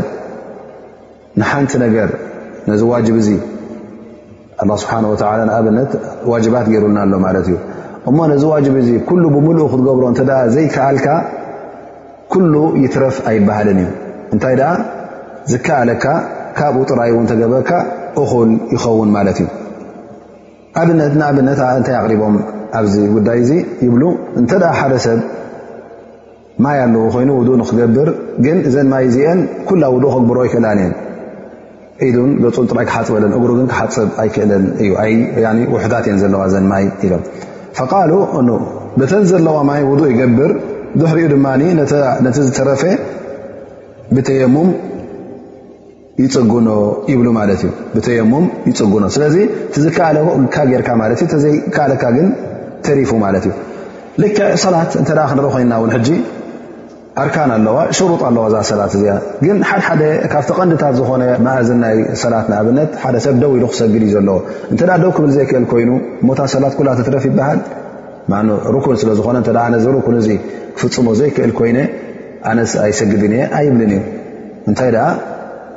[1.42, 2.10] ንሓንቲ ነገር
[2.70, 3.30] ነዚ ዋጅብ እዙ
[4.64, 5.92] ኣላ ስብሓን ወተላ ንኣብነት
[6.34, 7.56] ዋጅባት ገይሩልና ኣሎ ማለት እዩ
[8.10, 10.22] እሞ ነዚ ዋጅብ እዚ ኩሉ ብምሉእ ክትገብሮ እንተ
[10.56, 11.08] ዘይከኣልካ
[12.36, 13.88] ኩሉ ይትረፍ ኣይባሃልን እዩ
[14.36, 14.72] እንታይ ደኣ
[15.52, 16.04] ዝከኣለካ
[16.58, 17.70] ካብኡ ጥራይ ተገበካ
[18.22, 19.48] እኹል ይኸውን ማለት እዩ
[20.82, 22.36] ኣብነት ንኣብነትእንታይ ኣቅሪቦም
[22.78, 23.50] ኣብዚ ጉዳይ እዙ
[23.86, 24.04] ይብሉ
[24.40, 25.20] እንተ ሓደ ሰብ
[26.64, 28.10] ማይ ኣለዉ ኮይኑ ውኡ ንክገብር
[28.46, 29.40] ግን እዘን ማይ ዚአን
[29.70, 30.94] ኩላ ውኡ ከግብሮ ኣይክእላን እየን
[32.08, 34.90] ኢዱን ገፁ ጥራይ ክሓፅበለን እግሩግን ክሓፅብ ኣይክእለን እዩ
[35.74, 37.24] ውሑታት እየን ዘለዋ ዘን ማይ ኢሎም
[37.92, 38.12] ቃሉ
[39.00, 40.52] በተን ዘለዋ ማይ ውድእ ይገብር
[41.02, 41.48] ድሕሪኡ ድማ
[42.26, 42.84] ነቲ ዝተረፈ
[44.16, 44.70] ብተየሙም
[46.22, 46.70] ይፅጉኖ
[47.12, 49.36] ይብሉ ማለት እዩ ብተየሙም ይፅጉኖ ስለዚ
[49.84, 49.86] ዝ
[50.72, 52.28] ጌርካ ት ዘይከኣለካ ግን
[52.86, 53.52] ተሪፉ ማለትእዩ
[54.64, 56.10] ሰላት እተ ክንርኢ ኮይና ውን ሕጂ
[57.22, 59.04] ኣርካን ኣለዋ ሽሩጥ ኣለዋ ዛ ሰላት እዚ
[59.46, 61.22] ግን ሓሓካብቲ ቐንድታት ዝኾነ
[61.64, 64.38] እዝን ናይ ሰላት ንኣብነት ሓሰብ ደው ኢሉ ክሰግድ እዩ ዘለዎ
[64.76, 65.92] እተ ደው ክብል ዘይክእል ኮይኑ
[66.30, 67.60] ሞታት ሰላት ኩላት ትረፍ ይበሃል
[68.76, 69.38] ርኩን ስለዝኾነ
[69.84, 70.18] ዚ ኩን
[70.78, 71.72] ክፍፅሞ ዘይክእል ኮይ
[72.52, 73.92] ኣነ ኣይሰግድን እየ ኣይብልን
[74.70, 74.92] እዩ ታይ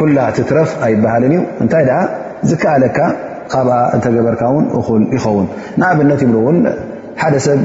[0.00, 1.98] ኩላ ትትረፍ ኣይባሃልን እዩ እንታይ ደኣ
[2.50, 2.98] ዝከኣለካ
[3.52, 5.46] ካብኣ እንተገበርካ እውን እኹል ይኸውን
[5.80, 6.58] ንኣብነት ይብል እውን
[7.22, 7.60] ሓደ ሰብ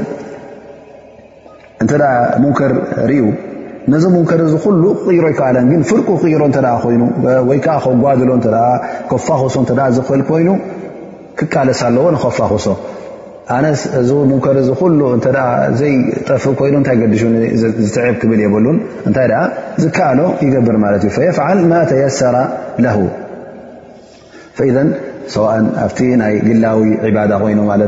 [1.82, 1.92] እንተ
[2.42, 2.72] ሙንከር
[3.10, 3.20] ርዩ
[3.92, 7.02] ነዚ ሙንከር እዚ ኩሉ ክቅይሮ ይከኣለን ግን ፍርቁ ክቅይሮ እተ ኮይኑ
[7.48, 8.30] ወይ ከዓ ከጓድሎ
[9.10, 10.48] ኮፋኽሶ እተ ዘክል ኮይኑ
[11.40, 12.66] ክቃለሳ ኣለዎ ንከፋኽሶ
[13.54, 14.56] ኣነስ እዚ ሙከር
[15.00, 15.04] ሉ
[15.80, 17.22] ዘይጠፍ ይኑ ታይ ገዲሽ
[17.94, 18.66] ዝዕብ ክብል የብሉ
[19.08, 19.28] እታይ
[19.82, 22.36] ዝከኣሎ ይገብር ማለት እዩ ፍል ማ ተيሰራ
[25.34, 25.38] ሰ
[25.84, 26.82] ኣብቲ ናይ ግላዊ
[27.14, 27.78] ባዳ ኮይኑ ኣ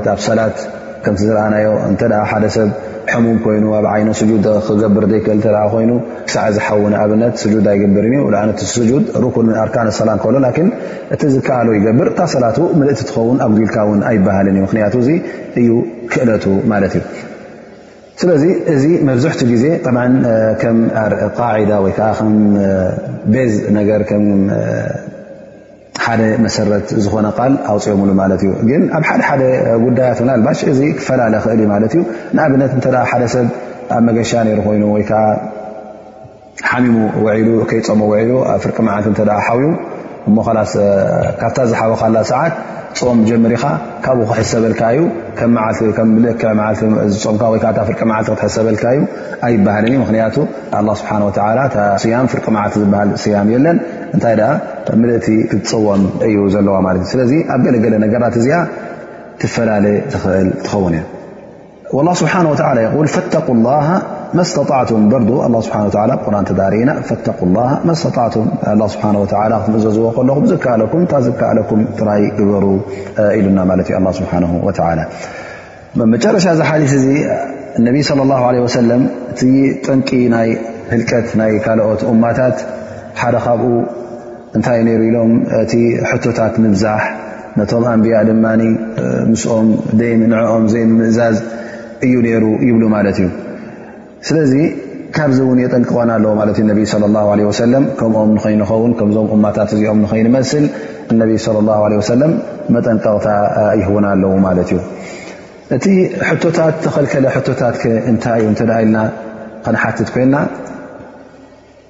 [1.05, 2.69] ከ ዝኣዮ እ ሓደ ሰብ
[3.25, 4.09] ሙም ኮይኑ ኣብ ዓይነ
[4.41, 5.39] ድ ክገብር ዘይክል
[5.75, 5.91] ኮይኑ
[6.33, 8.05] ሳዕ ዝሓውነ ኣብነት ድ ኣይገብር
[8.41, 8.45] ኣ
[9.25, 10.35] ሩን ኣርካኖሰላ ከሎ
[11.15, 12.57] እቲ ዝከኣሎ ይገብር እታሰላት
[12.89, 14.95] ልቲ ትኸውን ኣጉቢልካ ን ኣይበሃል እ ምክያቱ
[15.63, 15.69] እዩ
[16.15, 17.03] ክእለቱ ማት እዩ
[18.21, 19.65] ስለዚ እዚ መብዝሕቲ ግዜ
[21.37, 21.41] ጣ
[21.83, 23.55] ወይዓ ከቤዝ
[23.89, 23.91] ገ
[26.05, 29.43] ሓደ መሰረት ዝኾነ ቃል ኣውፅኦምሉ ማለት እዩ ግን ኣብ ሓደ ሓደ
[29.85, 32.03] ጉዳያት ን ኣልባሽ እዚ ክፈላለ ክእል ማለት እዩ
[32.37, 33.47] ንኣብነት እተ ሓደ ሰብ
[33.97, 35.23] ኣብ መገሻ ነይሩ ኮይኑ ወይከዓ
[36.71, 39.61] ሓሚሙ ወሉ ከይፀሙ ሉ ኣብ ፍርቂ መዓልቲ እተ ሓዩ
[40.37, 40.71] ሞስ
[41.41, 42.55] ካብታ ዝሓወካላ ሰዓት
[42.99, 43.65] ፅም ጀምሪኻ
[44.05, 45.03] ካብኡ ክሕሰበልካ እዩ
[45.99, 46.49] ክ
[47.23, 49.01] ዝምካ ወይከዓ ፍርቂ መዓልቲ ክትሕሰበልካ ዩ
[49.49, 50.37] ኣይባሃልን እዩ ምክንያቱ
[51.01, 51.11] ስብሓ
[52.15, 53.77] ያም ፍርቂ መዓልቲ ዝሃል ያም የለን
[54.17, 54.35] እንታይ
[55.03, 58.61] ምልእቲ ክፅወም እዩ ዘለዋ ማለት እዩ ስለዚ ኣብ ገለገለ ነገራት እዚኣ
[59.43, 62.33] ትፈላለየ ዝኽእል ትኸውን እ ስብሓ
[64.51, 64.57] ስጣ
[65.13, 65.23] በር
[65.69, 65.71] ሓ
[66.49, 66.91] ተዳሪኢና
[69.33, 70.19] ጣ ዘዝዎ ኹ
[71.13, 71.73] ታ ከለኩ
[72.09, 72.65] ራይ ግበሩ
[73.39, 73.91] ኢሉና ሓ
[76.15, 76.75] መጨረሻ ዚ ሓ
[77.79, 78.91] እ ነቢ صለ ሰለ
[79.33, 79.41] እቲ
[79.87, 80.49] ጠንቂ ናይ
[80.93, 82.59] ህልቀት ናይ ካልኦት እማታት
[83.21, 83.65] ሓደ ካብኡ
[84.57, 84.67] እንታ
[84.99, 85.73] ሩ ኢሎም እቲ
[86.25, 87.03] ቶታት ብዛሕ
[87.59, 88.47] ነቶም ኣንያ ድማ
[89.33, 89.69] ምስኦም
[90.33, 91.37] ንኦም ዘይምእዛዝ
[92.07, 92.15] እዩ
[92.45, 93.29] ሩ ይብሉ ማለት እዩ
[94.27, 94.53] ስለዚ
[95.17, 96.81] ካብዚ እውን የጠንቅቀና ኣለዎ ማለት እዩ ነቢ
[97.41, 100.65] ላ ሰለም ከምኦም ንኸይንኸውን ከምዞም እማታት እዚኦም ንኸይንመስል
[101.13, 102.33] እነቢ ለ ላ ለ ወሰለም
[102.75, 103.29] መጠንቀቕታ
[103.81, 104.81] ይህውና ኣለዉ ማለት እዩ
[105.77, 105.87] እቲ
[106.31, 107.79] ሕቶታት ተኸልከለ ቶታት
[108.13, 108.99] እንታይ እዩ እንተ ኢልና
[109.65, 110.37] ከነሓትት ኮይንና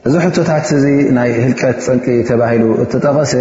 [0.08, 0.86] እዚ ሕቶታት እዚ
[1.18, 3.34] ናይ ህልቀት ፀንቂ ተባሂሉ እተጠቐሰ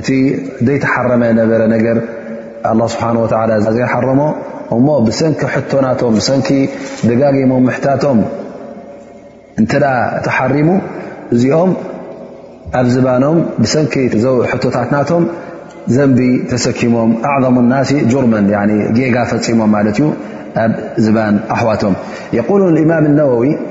[0.00, 0.08] እቲ
[0.66, 1.96] ዘይተحረመ ነበረ ነገር
[2.70, 3.26] الله ስብሓنه و
[3.76, 4.20] ዘይحረሞ
[4.74, 6.48] እሞ ብሰንኪ ቶናቶም ሰንኪ
[7.08, 8.18] ደጋጊሞ ምታቶም
[9.62, 9.72] እተ
[10.26, 10.68] ተحሪሙ
[11.34, 11.72] እዚኦም
[12.78, 13.24] ኣብ ዝባኖ
[13.74, 13.94] ሰንኪ
[14.76, 15.24] ታትናቶም
[15.96, 16.20] ዘንቢ
[16.52, 17.74] ተሰኪሞም ኣعظم الና
[18.12, 18.44] جርመን
[19.14, 20.08] ጋ ፈፂሞም ለት እዩ
[20.64, 20.72] ኣብ
[21.04, 21.94] ዝባን ኣحዋቶም
[22.48, 23.70] قل اإمም الن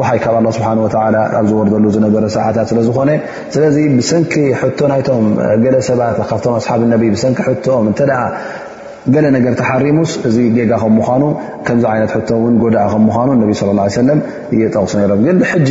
[0.00, 0.88] ውሓይ ካብ ላ ስብሓ ወ
[1.38, 3.10] ኣብ ዝወርደሉ ዝነበረ ሰዓታት ስለዝኾነ
[3.54, 4.34] ስለዚ ብሰንኪ
[5.08, 5.24] ቶም
[5.64, 7.40] ገለሰባት ካብቶም ኣሓብ ነ ብሰንኪ
[7.86, 8.00] ም እተ
[9.14, 11.22] ገለ ነገር ተሓሪሙስ እዚ ጌጋ ከምኳኑ
[11.66, 13.54] ከምዚ ዓይነት ሕውን ጎዳእ ከምኑ ነ
[13.96, 14.20] ሰለም
[14.56, 15.70] እየጠቕሱ ነሮም ግን ሕጂ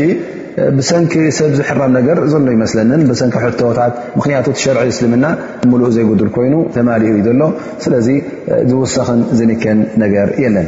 [0.78, 5.26] ብሰንኪ ሰብ ዝሕራም ነገር ዘሎ ይመስለኒን ብሰንኪ ሕቶታት ምክንያቱ ሸርዒ እስልምና
[5.72, 7.42] ሙሉእ ዘይገድል ኮይኑ ተማሊኡ ዩ ዘሎ
[7.86, 8.08] ስለዚ
[8.72, 10.68] ዝወሰክን ዝንከን ነገር የለን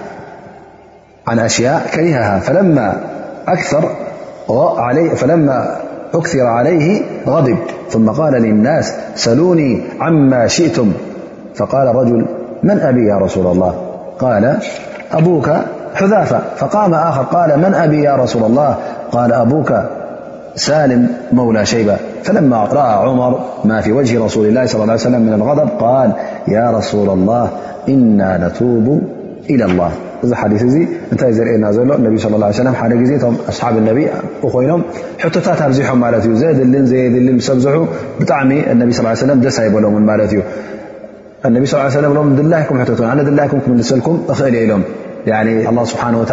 [1.27, 2.97] عن أشياء كرهها فلما
[3.47, 3.89] أكثر
[6.35, 7.57] عليه غضب
[7.89, 10.91] ثم قال للناس سألوني عما شئتم
[11.55, 12.25] فقال ارجل
[12.63, 13.75] من أبي يا رسول الله
[14.19, 14.59] قال
[15.11, 15.51] أبوك
[15.95, 18.77] حذافة فقام آخر قال من أبي يا رسول الله
[19.11, 19.73] قال أبوك
[20.55, 25.21] سالم مولى شيبة فلما رأى عمر ما في وجه رسول الله صلى الله عليه وسلم
[25.21, 26.11] من الغضب قال
[26.47, 27.49] يا رسول الله
[27.89, 29.01] إنا نتوب
[29.49, 29.91] إلى الله
[30.25, 30.55] እ ታ ና ሎ
[31.17, 31.21] ىه ይኖ ታ
[35.77, 36.29] ዚሖ ል ዝ
[38.29, 38.49] ጣሚ
[38.81, 39.15] ሎ ዝ
[46.13, 46.25] ኦም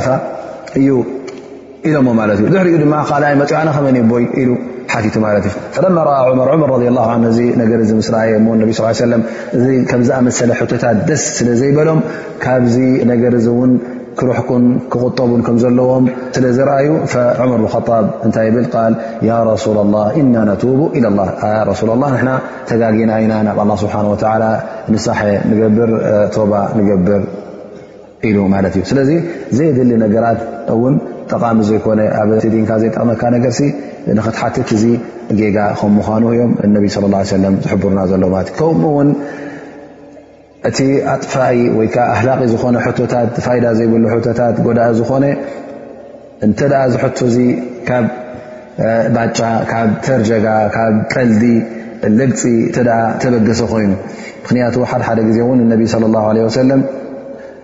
[0.80, 0.90] እዩ
[1.88, 2.00] ኢ እ
[2.60, 3.40] ሕሪ ድ ፅዋ
[5.62, 8.72] ከመ ይ
[10.38, 12.00] ስ ዝሰ ታት ደ ስለዘይበሎም
[12.46, 12.76] ካብዚ
[14.18, 15.30] ክረኩን ክቁጠቡ
[15.64, 16.90] ዘለዎም ስአዩ
[17.86, 18.58] ር ታይ ብ
[20.34, 20.36] ና
[21.00, 22.36] ب
[22.72, 23.12] ተጋና
[23.48, 23.70] ና ብ
[25.06, 25.14] ሳ
[25.78, 25.92] ብር
[28.30, 29.10] ኢሉ ማለት እዩ ስለዚ
[29.58, 30.40] ዘይድሊ ነገራት
[30.74, 30.96] እውን
[31.32, 33.62] ጠቃሚ ዘይኮነ ኣብ ስዲንካ ዘይጠቕመካ ነገርሲ
[34.18, 34.86] ንኽትሓትት እዚ
[35.40, 39.10] ጌጋ ከም ምዃኑ እዮም እነቢ ለ ለ ዝሕብሩና ዘሎ ማለት ዩ ከምኡ ውን
[40.70, 40.80] እቲ
[41.14, 44.06] ኣጥፋኢ ወይዓ ኣላቂ ዝኮነ ቶታት ፋይዳ ዘይብሉ
[44.40, 45.26] ታት ጎዳእ ዝኮነ
[46.48, 46.60] እንተ
[46.94, 47.38] ዝሕቶ ዚ
[47.88, 48.06] ካብ
[49.16, 49.40] ባጫ
[49.72, 51.44] ካብ ተርጀጋ ካብ ጠልዲ
[52.20, 52.84] ለግፂ እ
[53.24, 53.92] ተበገሰ ኮይኑ
[54.44, 56.82] ምክንያቱ ሓደ ሓደ ጊዜ እውን ነቢ ለ ላ ለ ሰለም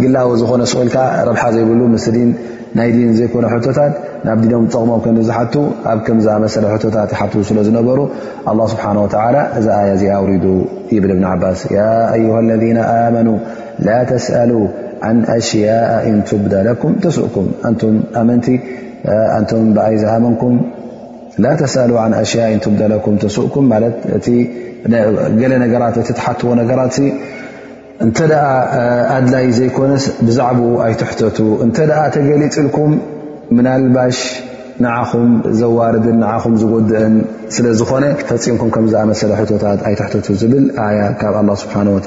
[0.00, 0.20] ዝነ
[2.86, 3.20] ይብ ይ ዘ
[3.76, 3.92] ታት
[4.38, 5.28] ብ ዲም ቕሞም ዝ
[5.90, 6.54] ኣብ ዝኣሰ
[6.94, 6.98] ታ
[7.48, 7.68] ዝሩ ዚ
[16.40, 16.58] ብ ባ
[26.38, 26.46] ذ ዎ
[28.04, 28.46] እንተደኣ
[29.16, 31.76] ኣድላይ ዘይኮነስ ብዛዕባ ኣይትሕተቱ እንተ
[32.14, 32.92] ተገሊፅልኩም
[33.56, 34.18] ምናልባሽ
[34.84, 35.28] ንዓኹም
[35.60, 37.14] ዘዋርድን ንዓኹም ዝጎድእን
[37.56, 41.98] ስለዝኾነ ተፂምኩም ከምዝኣመሰለ ቶታት ኣይትሕተቱ ዝብል ኣያ ካብ ኣላه ስብሓን ወ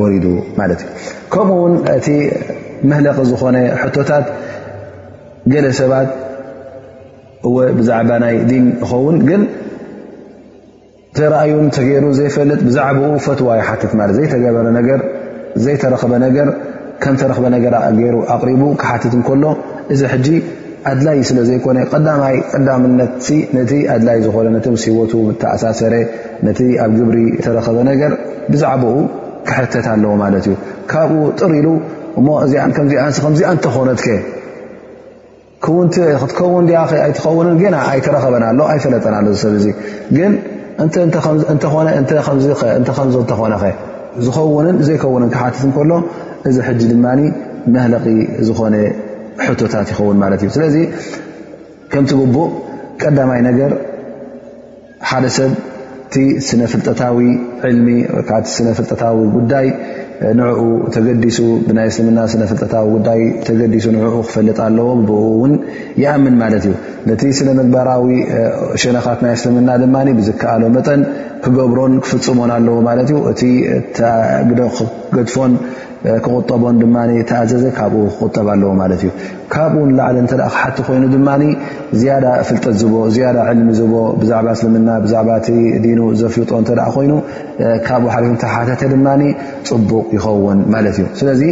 [0.00, 0.24] ወሪዱ
[0.60, 0.96] ማለት እዩ
[1.32, 2.06] ከምኡ ውን እቲ
[2.90, 4.26] መህለق ዝኾነ ሕቶታት
[5.52, 6.10] ገለ ሰባት
[7.78, 9.42] ብዛዕባ ናይ ዲን ዝኸውን ግን
[11.18, 15.00] ተረኣዩን ተገይሩን ዘይፈለጥ ብዛዕበኡ ፈትዋ ይ ሓትት ማለት ዘይተገበረ ነገር
[15.64, 16.48] ዘይተረክበ ነገር
[17.02, 19.44] ከም ተረክበ ነገር ገይሩ ኣቕሪቡ ክሓትት እከሎ
[19.94, 20.28] እዚ ሕጂ
[20.90, 21.78] ኣድላይ ስለ ዘይኮነ
[22.54, 23.14] ቀዳምነት
[23.56, 25.94] ነቲ ኣድላይ ዝኾነ ነ ስ ሂወቱ ተኣሳሰረ
[26.46, 28.12] ነቲ ኣብ ግብሪ ተረኸበ ነገር
[28.52, 28.92] ብዛዕኡ
[29.48, 30.54] ክሕተት ኣለዎ ማለት እዩ
[30.90, 31.68] ካብኡ ጥር ኢሉ
[32.20, 34.18] እሞ እዚ ከዚኣን ከምዚኣንተኾነት ከ
[35.64, 36.66] ክውንቲ ክትከውን
[37.04, 39.64] ኣይትኸውንን ና ኣይተረኸበን ኣሎ ኣይፈለጠን ኣሎ ዝሰብ
[40.94, 41.60] ኾነ
[43.40, 43.72] ኸ
[44.24, 45.90] ዝኸውንን ዘይከውንን ክሓትትከሎ
[46.48, 47.06] እዚ ሕዚ ድማ
[47.74, 48.04] መህለቂ
[48.48, 48.74] ዝኾነ
[49.46, 50.76] ሕቶታት ይኸውን ማለት እዩ ስለዚ
[51.92, 52.48] ከምቲ ግቡእ
[53.02, 53.72] ቀዳማይ ነገር
[55.10, 55.50] ሓደ ሰብ
[56.14, 57.18] ቲ ስነ ፍልጠታዊ
[57.70, 57.88] ዕልሚ
[58.30, 59.66] ቲ ስነ ፍልጠታዊ ጉዳይ
[60.36, 60.58] ንኡ
[60.94, 65.52] ተገዲሱ ብናይ እስልምና ስነ ፍልጠታዊ ጉዳይ ተገዲሱ ንኡ ክፈልጥ ኣለዎ ብኡ ውን
[66.02, 66.74] ይኣምን ማለት እዩ
[67.08, 68.06] ነቲ ስነ ምግበራዊ
[68.82, 71.02] ሽነካት ናይ እስልምና ድማ ብዝከኣሎ መጠን
[71.46, 73.42] ክገብሮን ክፍፅሞን ኣለዎ ማለት ዩ እቲ
[74.50, 75.52] ግ ክገድፎን
[76.24, 76.96] ክቁጠቦን ድማ
[77.30, 79.10] ተኣዘዘ ካብኡ ክቁጠብ ኣለዎ ማለት እዩ
[79.54, 81.28] ካብኡ ንላዕሊ እ ክሓቲ ኮይኑ ድማ
[82.00, 82.76] ዝያዳ ፍልጠት
[83.14, 87.12] ዝ ያዳ ልሚ ዝቦ ብዛዕባ እስልምና ብዛዕባ እ ዲኑ ዘፍልጦ እ ኮይኑ
[87.86, 89.06] ካብኡ ሓሪፉ ተሓተተ ድማ
[89.70, 91.42] ፅቡቕ ይኸውን ማለት እዩ ስለዚ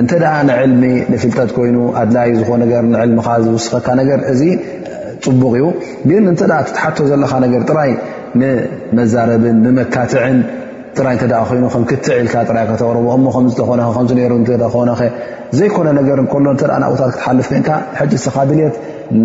[0.00, 0.12] እንተ
[0.48, 4.42] ንዕልሚ ንፍልጠት ኮይኑ ኣድላዩ ዝኾ ንልሚ ዝውስኸካ ነገር እዚ
[5.26, 5.66] ፅቡቕ እዩ
[6.08, 7.92] ግን እተ ትትሓቶ ዘለካ ነገር ጥራይ
[8.40, 10.38] ንመዛረብን ንመካትዕን
[10.98, 13.24] ጥራይ እንተ ኮይኑ ከም ክትዒልካ ጥራይ ከተቕርቦ እሞ
[13.58, 14.32] ከምኾነ ከሩ
[14.70, 15.00] እኾነኸ
[15.58, 17.68] ዘይኮነ ነገር እከሎ እተኣ ንብታት ክትሓልፍ ንካ
[17.98, 18.76] ሕጂ ስኻ ድልት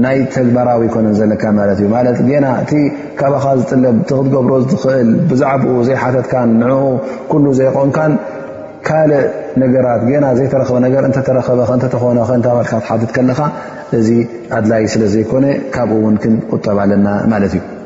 [0.04, 2.10] ናይ ተግባራዊ ኮነን ዘለካ ማለት እዩ ማት
[2.46, 2.72] ና እቲ
[3.20, 6.74] ካባኻ ዝጥለብ ቲ ክትገብሮ ዝትኽእል ብዛዕባኡ ዘይሓተትካን ን
[7.32, 8.14] ኩሉ ዘይቆምካን
[8.90, 9.24] ካልእ
[9.64, 13.40] ነገራት ና ዘይተረክበ ነገር እተተረኸበእኾነ ልካት ሓትት ከለካ
[14.00, 14.10] እዚ
[14.60, 15.46] ኣድላይ ስለ ዘይኮነ
[15.76, 17.62] ካብኡ እውን ክንቁጠብ ኣለና ማለት እዩ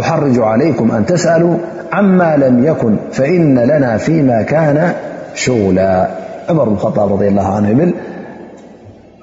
[0.00, 1.56] أحርج عليك أن تسأل
[1.92, 4.78] عم لم يكن فإن لنا فيم كان
[5.42, 5.80] ሽغላ
[6.70, 6.84] ር خ
[7.36, 7.92] له ብ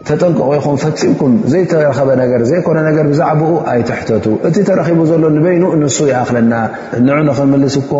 [0.07, 1.95] ተጠንቂኹ ፈምኩም ዘረኸ
[2.51, 2.67] ዘኮ
[3.19, 4.09] ዛዕኡ ኣይትተ
[4.47, 5.85] እቲ ተረቡ ዘሎ በይኑ ን
[6.21, 6.53] أኽለና
[7.07, 7.97] ን ኮ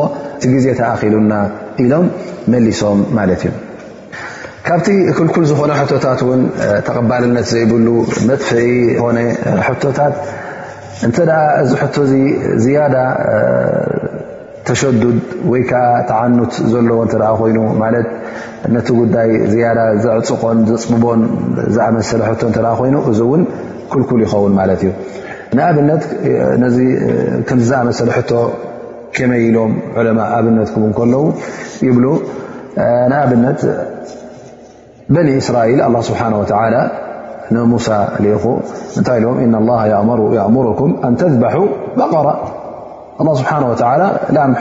[0.66, 1.34] ዜ ተأሉና
[1.84, 2.06] ኢሎም
[2.54, 3.52] መሶም እዩ
[4.68, 4.88] ካብቲ
[5.44, 5.72] ል ዝኾነ
[6.06, 6.22] ታት
[6.88, 7.88] ተقልነት ዘይብሉ
[8.30, 8.50] መጥف
[9.68, 10.10] ኾ ታ
[11.08, 12.16] እንተደኣ እዚ ሕቶ ዚ
[12.64, 12.96] ዝያዳ
[14.68, 15.04] ተሸዱድ
[15.52, 18.08] ወይ ከዓ ተዓኑት ዘለዎ እንተ ኮይኑ ማለት
[18.76, 21.22] ነቲ ጉዳይ ዝያዳ ዘዕፅቆን ዘፅብቦን
[21.76, 23.44] ዝኣመሰለ ሕቶ እተ ኮይኑ እዚ እውን
[23.92, 24.92] ኩልኩል ይኸውን ማለት እዩ
[25.58, 26.04] ንኣብነት
[26.64, 26.78] ነዚ
[27.48, 28.32] ከምዝኣመሰለ ሕቶ
[29.18, 31.24] ከመይኢሎም ዑለማ ኣብነት ክቡ ን ከለዉ
[31.88, 32.06] ይብሉ
[33.12, 33.62] ንኣብነት
[35.14, 36.76] በኒ እስራኤል ኣላ ስብሓና ወላ
[37.56, 37.88] ንሙሳ
[38.42, 38.46] ኹ
[39.00, 39.46] እንታይ ኢዎም እ
[40.48, 41.56] እምርኩም ን ተذበح
[42.00, 42.30] በቀራ
[43.40, 43.52] ስብሓ
[44.02, 44.06] ላ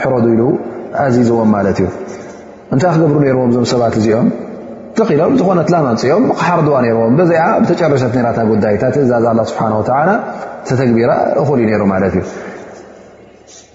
[0.03, 0.43] ሕረዱ ኢሉ
[1.03, 1.87] ኣዚዝዎም ማለት እዩ
[2.73, 4.27] እንታይ ክገብሩ ርዎም ዞም ሰባት እዚኦም
[4.97, 9.61] ትኺሎም ዝኾነት ላምንፅኦም ሓር ድዋ ነርዎም ዚ ብተጨረሰት ራት ጉዳይታት እዛዝ ስብሓ
[10.69, 11.11] ተተግቢራ
[11.41, 11.49] እሉ
[11.81, 12.23] ሩ ማለት እዩ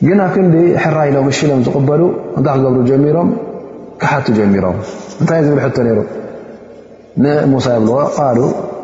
[0.06, 2.02] ግብ ክንዲ ሕራ ኢሎም ሽ ኢሎም ዝቕበሉ
[2.38, 3.28] እታይ ክገብሩ ጀሚሮም
[4.00, 4.76] ክሓቱ ጀሚሮም
[5.20, 6.00] እንታይ ዝብል ይሩ
[7.24, 7.94] ንሙሳ የብዎ
[8.36, 8.40] ሉ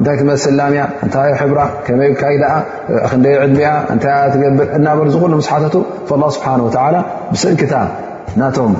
[0.00, 2.44] እታይ ትመስል ላምያ እታ ሕራ ከመይ ካይኣ
[3.10, 5.82] ክደይ ዕድቢኣ እታ ትገብር እናበ ዝሉ ስሓቱ ه
[6.34, 6.46] ስብሓ
[7.32, 7.74] ብሰንኪታ
[8.40, 8.72] ናቶም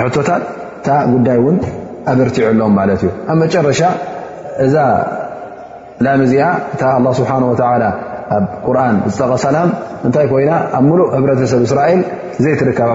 [0.00, 0.42] ሕቶታት
[0.78, 1.56] እታ ጉዳይ ውን
[2.12, 3.80] ኣበርቲዑ ሎም ማለት እዩኣብ መጨረሻ
[4.66, 4.74] እዛ
[6.06, 6.42] ላም እዚኣ
[6.74, 7.42] እታ ه ስብሓه
[8.36, 9.68] ኣብ ቁርን ዝጠቐ ሰላም
[10.06, 12.00] እንታይ ኮይና ኣብ ሙሉእ ህብረተሰብ እስራኤል
[12.44, 12.88] ዘይትርከባ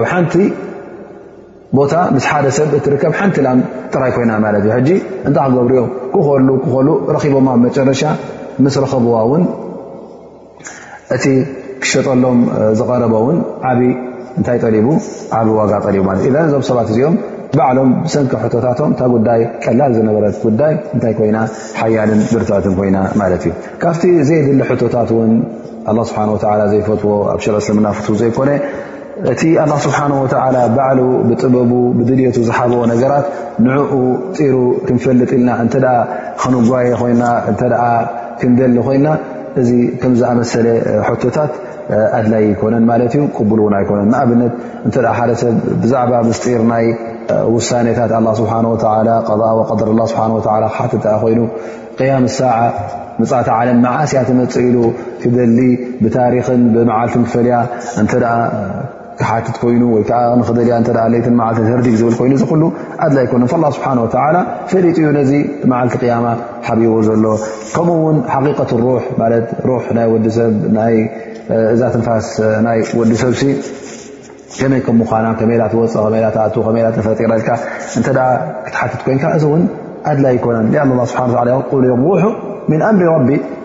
[1.78, 3.58] ቦታ ምስ ሓደ ሰብ እትርከብ ሓንቲላም
[3.92, 4.88] ጥራይ ኮይና ማለት እ ሕጂ
[5.28, 5.90] እታ ገብሩኦም
[6.24, 8.02] ክሉ ክሉ ረኺቦ ብመጨረሻ
[8.64, 9.44] ምስ ረኸብዋ ውን
[11.16, 11.24] እቲ
[11.84, 12.40] ክሸጠሎም
[12.80, 13.38] ዝቐረበውን
[13.70, 13.80] ዓብ
[14.40, 14.86] እንታይ ጠሊቡ
[15.38, 17.16] ዓብ ዋጋ ጠሊቡ ማ እዞም ሰባት እዚኦም
[17.56, 21.38] በዕሎም ሰንካ ሕቶታቶም እታ ጉዳይ ቀላል ዝነበረት ጉዳይ እንታይ ኮይና
[21.80, 23.52] ሓያልን ዝርትዕትም ኮይና ማለት እዩ
[23.82, 25.32] ካብቲ ዘይድሊ ሕቶታት ውን
[26.10, 26.22] ስብሓ
[26.72, 28.50] ዘይፈትዎ ኣብ ሸለ ስምና ፈት ዘይኮነ
[29.32, 33.26] እቲ ኣላه ስብሓን ወላ ባዕሉ ብጥበቡ ብድልቱ ዝሓብኦ ነገራት
[33.66, 33.92] ንዕኡ
[34.36, 34.54] ጢሩ
[34.86, 35.84] ክንፈልጥ ኢልና እንተኣ
[36.40, 37.60] ክንጓየ ኮይና እተ
[38.40, 39.08] ክምደሊ ኮይንና
[39.60, 39.70] እዚ
[40.02, 40.66] ከም ዝኣመሰለ
[41.08, 41.52] ሕቶታት
[42.18, 44.54] ኣድላይ ይኮነን ማለት እዩ ቅቡል ውን ኣይኮነን ንኣብነት
[44.86, 46.86] እንተ ሓደ ሰብ ብዛዕባ ምስ ጢር ናይ
[47.56, 48.54] ውሳኔታት ኣላ ስብሓ
[49.70, 50.24] ቀድርላ ስብሓ
[50.72, 51.40] ክሓትታ ኮይኑ
[51.98, 52.58] ቅያም ሳዓ
[53.20, 54.78] መጻተ ዓለም መዓስያ ተመፅእ ኢሉ
[55.22, 55.58] ክደሊ
[56.04, 57.56] ብታሪክን ብመዓልፍን ክፈልያ
[58.02, 58.12] እተ
[59.12, 60.02] ይ ያ ርዲግ ብ ይኑ ይ
[60.48, 62.12] ፈ ዩ ዚ
[65.16, 65.60] ልቲ
[66.80, 67.34] ቢቦ ዘሎ
[68.58, 70.50] ከኡው ዲሰብ
[71.80, 72.26] ዛ ፋስ
[73.10, 74.80] ዲ ሰብ መይ ፅ ፈ
[77.28, 81.88] ክ ኮይ እዚ ይኮነ
[82.68, 83.34] ምሪ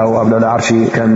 [0.00, 1.10] ኣው ኣብ ደሎ ዓርሺ ከም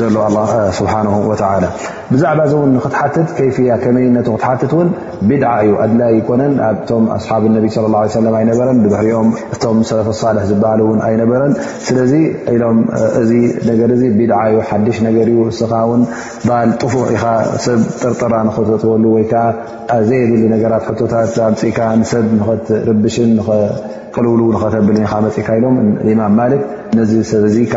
[0.00, 0.44] ዘሎ ኣ
[0.78, 0.92] ስብሓ
[1.30, 1.64] ወላ
[2.12, 4.88] ብዛዕባ ዚ እን ክትሓትት ይፍያ ከመይነቱ ክትሓትት ውን
[5.28, 10.44] ብድዓ እዩ ኣድላይ ኮነን ኣብቶም ኣስሓብ ነቢ ለ ه ሰ ኣይነበረን ብብሕሪኦም እቶም ሰለፍ ሳልሕ
[10.50, 11.52] ዝበሃል ውን ኣይነበረን
[11.86, 12.12] ስለዚ
[12.56, 12.78] ኢሎም
[13.22, 13.32] እዚ
[13.70, 13.80] ነገ
[14.20, 16.02] ብድ እዩ ሓድሽ ነገርዩ እስኻ ውን
[16.48, 17.24] ባል ጥፉዕ ኢኻ
[17.66, 19.44] ሰብ ጥርጥራ ንኽትበሉ ወይከዓ
[20.10, 21.30] ዘይብሊ ነገራት ቶታት
[21.64, 23.32] ፅኢካ ንሰብ ኸትርብሽን
[24.16, 25.76] ቀልውሉ ኸተብልን ኢ መእካ ኢሎም
[26.12, 26.52] እማም ማክ
[26.98, 27.76] ነዚ ሰብ ካ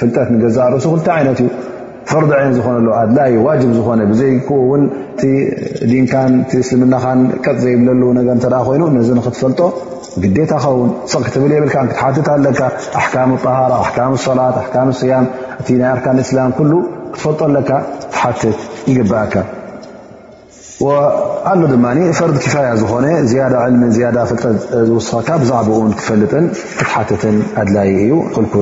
[0.00, 1.48] ፍጠት ገዛ ርእሱ ክቲ ይነት እዩ
[2.10, 4.82] ፈርዲ ይን ዝኾነ ኣድላ ዋ ዝኾነ ብዘይውን
[6.62, 8.02] እስልምናኻን ቀፅ ዘይብለሉ
[8.44, 9.60] ተ ኮይኑ ነዚ ክትፈልጦ
[10.24, 10.90] ግዴታኸውን
[11.34, 12.60] ትብ የብል ክትሓትትለካ
[13.02, 13.14] ኣካ
[13.46, 14.74] ሃራ ኣካ ሰላት ኣካ
[15.12, 15.26] ያም
[15.62, 17.70] እ ይ ኣርካን እስላም ክትፈልጦ ኣለካ
[18.12, 18.56] ትሓትት
[18.90, 19.34] ይግብእካ
[21.50, 21.84] ኣ ድማ
[22.18, 23.06] ፈርዲ ፋያ ዝኾነ
[23.52, 23.84] ዳ ልሚ
[24.16, 24.44] ዳ ፍልጠ
[24.88, 25.50] ዝስካ ብዛ
[25.98, 26.32] ክፈልጥ
[26.92, 27.10] ሓት
[27.62, 28.12] ኣድላይ እዩ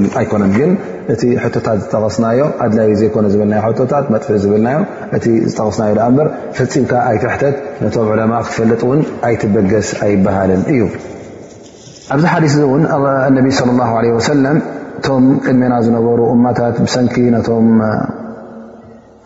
[0.07, 0.61] ል ኣነ ግ
[1.15, 1.23] እቲ
[1.67, 2.41] ታት ዝጠቀስናዮ
[2.75, 3.55] ድ ዘ ዝና
[3.93, 4.69] ታ መጥእ ዝብና
[5.19, 5.95] እ ዝጠቀስናዮ
[6.59, 7.57] ፍም ኣትሕተት
[7.97, 8.13] ቶም
[8.51, 9.01] ክትፈጥ
[9.43, 10.81] ኣይበገስ ይበሃል እዩ
[12.15, 12.55] ኣብዚ ሓث
[13.91, 14.57] ه
[15.03, 17.15] እቶም ቅድሜና ዝነበሩ እማታት ሰኪ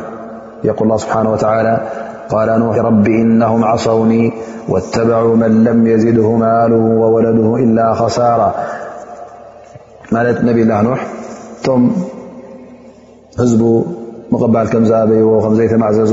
[0.64, 1.80] يل الله بحانه وتعالى
[2.30, 4.32] قال ن رب إنهم عصوني
[4.68, 8.54] واتبعوا من لم يزده ماله وولده إلا خسارا
[10.12, 11.06] نبي الله نوح
[11.68, 11.88] م
[13.38, 13.62] زب
[14.32, 16.12] مقبل كمزابي مزي تمعز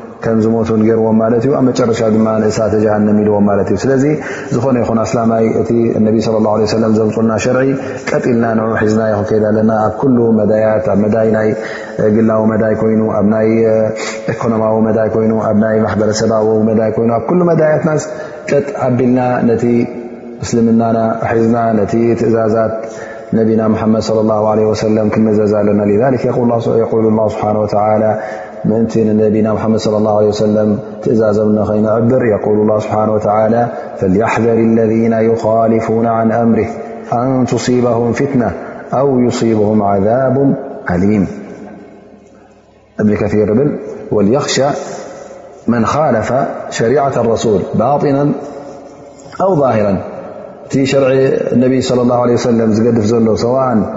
[0.23, 4.03] ከም ዝሞት ገርዎም ማለት እዩ ኣብ መጨረሻ ድማ ንእሳተ ጀሃንም ኢልዎም ማለት እዩ ስለዚ
[4.53, 5.75] ዝኾነ ይኹን ኣስላማይ እ
[6.07, 7.69] ነቢ ላ ዘምፅልና ሸርዒ
[8.09, 9.95] ቀጥ ኢልና ን ሒዝና ይን ከ ኣለና ኣብ
[10.39, 10.95] መያት ኣ
[11.37, 11.49] ናይ
[12.17, 13.47] ግላዊ መይ ኮይኑ ኣብናይ
[14.33, 17.89] ኢኮኖማዊ ይ ይኑ ኣብናይ ማሕበረሰባዊ ይ ይኑ ኣብ መዳያትና
[18.51, 19.19] ጠጥ ዓቢልና
[19.49, 19.63] ነቲ
[20.41, 20.97] ምስልምናና
[21.35, 22.73] ሒዝና ነቲ ትእዛዛት
[23.39, 24.05] ነቢና ሓመድ
[24.95, 26.55] ለ ክመዘዝ ኣለና ሉ
[27.35, 27.57] ስብሓ
[28.03, 28.07] ላ
[28.65, 33.67] نت انبينا محمد صلى الله عليه وسلم تأزازنخين بر يقول الله سبحانه وتعالى
[33.99, 36.65] فليحذر الذين يخالفون عن أمره
[37.13, 38.51] أن تصيبهم فتنة
[38.93, 40.55] أو يصيبهم عذاب
[40.87, 41.27] عليم
[42.99, 43.71] بن كثيرب
[44.11, 44.65] وليخشى
[45.67, 46.33] من خالف
[46.69, 48.29] شريعة الرسول باطنا
[49.41, 49.97] أو ظاهرا
[50.69, 51.07] في شرع
[51.51, 53.95] النبي صلى الله عليه وسلم فله سواء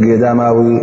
[0.00, 0.82] دماوي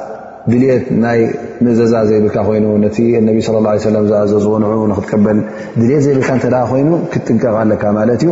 [0.49, 1.19] ድልት ናይ
[1.65, 5.37] ምእዘዛ ዘይብልካ ኮይኑ ነቲ ነቢ ላه ዝኣዘ ዝንዑ ንክትቀበል
[5.79, 8.29] ድሌት ዘይብልካ እተ ኮይኑ ክጥንቀቕ ኣለካ ማለት እዩ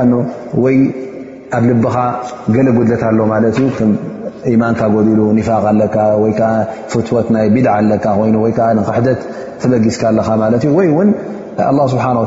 [0.00, 0.02] ኣ
[0.64, 0.76] ወይ
[1.56, 1.96] ኣብ ልበኻ
[2.56, 3.92] ገለ ጉድለት ኣሎ ማለት እዩ ም
[4.54, 6.40] ኢማንካ ጎዲሉ ኒፋቅ ኣለካ ወይዓ
[6.92, 8.58] ፍትወት ናይ ቢድዓ ኣለካ ይኑ ወይዓ
[8.88, 9.20] ክሕደት
[9.62, 10.28] ትበጊዝካ ኣለካ
[11.58, 12.18] ه ስብሓ እን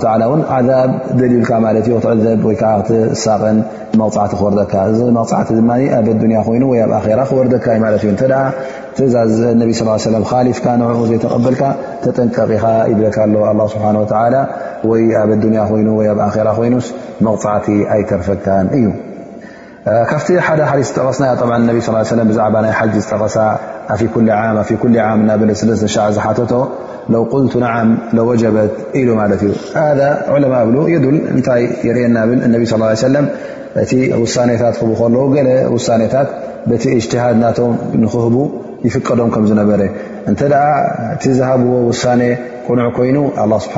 [0.70, 3.58] ዛብ ደሊልካ ማለት እ ክትዕዘብ ወይዓ ክትሳቀን
[4.02, 6.08] መፅዕቲ ክወርደካ እዚ መቕፅዕቲ ድማ ኣብ
[6.38, 8.14] ያ ኮይኑ ወ ኣብ ኣራ ክወርደካማ እ
[8.98, 9.72] ትእዛዝ ነቢ
[10.32, 11.62] ካሊፍካ ንኡ ዘይተቐበልካ
[12.04, 13.86] ተጠንቀቂኻ ይብለካ ኣሎ ኣ ስብሓ
[14.90, 16.88] ወይ ኣብ ዱንያ ኮይኑ ወ ኣብ ኣራ ኮይኑስ
[17.26, 18.86] መቁፅዕቲ ኣይተርፈካን እዩ
[20.10, 21.26] ካብቲ ሓደ ሓዲስ ጠቀስና
[21.76, 23.36] ቢ ስ ብዛዕባ ናይ ሓ ጠቐሳ
[25.24, 26.52] እናበለ ስለሻ ዝሓተቶ
[27.14, 29.52] ለው ቁልቱ ነዓም ለወጀበት ኢሉ ማለት እዩ
[30.36, 33.28] ዑለማ ብ የዱል እንታይ የርና ብ ነ ስ ሰለም
[33.84, 33.92] እቲ
[34.24, 35.30] ውሳኔታት ክቡ ከለዉ
[35.76, 36.28] ውሳኔታት
[36.70, 37.74] በቲ እጅትሃድ ናቶም
[38.04, 38.36] ንክህቡ
[38.88, 39.82] ይፍቀዶም ከም ዝነበረ
[40.30, 40.42] እንተ
[41.16, 42.22] እቲ ዝሃብዎ ውሳነ
[42.68, 43.18] ቁኑዕ ኮይኑ
[43.68, 43.78] ስብሓ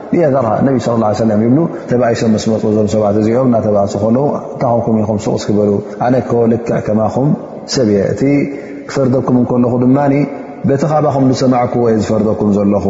[0.33, 1.59] ዘር ነቢ ه ሰለ ይብሉ
[1.89, 4.17] ተባይሶም ምስ መፁ ዞም ሰባት እዚኦም እናተባሱ ከለዉ
[4.49, 5.69] እንታንኩም ኢኹ ሱቕስ ክበል
[6.05, 7.29] ኣነ ኮ ልካ ከማኹም
[7.73, 8.21] ሰብየ እቲ
[8.89, 9.97] ክፈርደኩም ከለኹ ድማ
[10.69, 12.85] በቲ ካባኹም ዝሰማዕክዎ የ ዝፈርደኩም ዘለኹ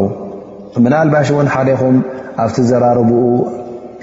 [0.84, 1.96] ምናልባሽ እውን ሓደኹም
[2.44, 3.24] ኣብቲ ዘራርቡኡ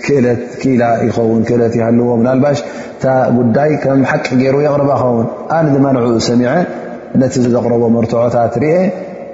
[0.06, 2.58] ክእለት ክኢላ ይኸውን ክእለት ይሃልዎ ናባሽ
[2.96, 3.06] እታ
[3.40, 5.26] ጉዳይ ከም ሓቂ ገይሩ የቕረባ ኸውን
[5.58, 6.52] ኣነ ድማ ንዕኡ ሰሚዐ
[7.24, 8.76] ነቲ ዘቕረቦ መርትዖታት ርአ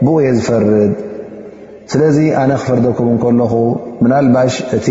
[0.06, 0.74] ብኡየ ዝፈርድ
[1.92, 3.54] ስለዚ ኣነ ክፈርደኩው ከለኹ
[4.04, 4.88] ምናልባሽ እቲ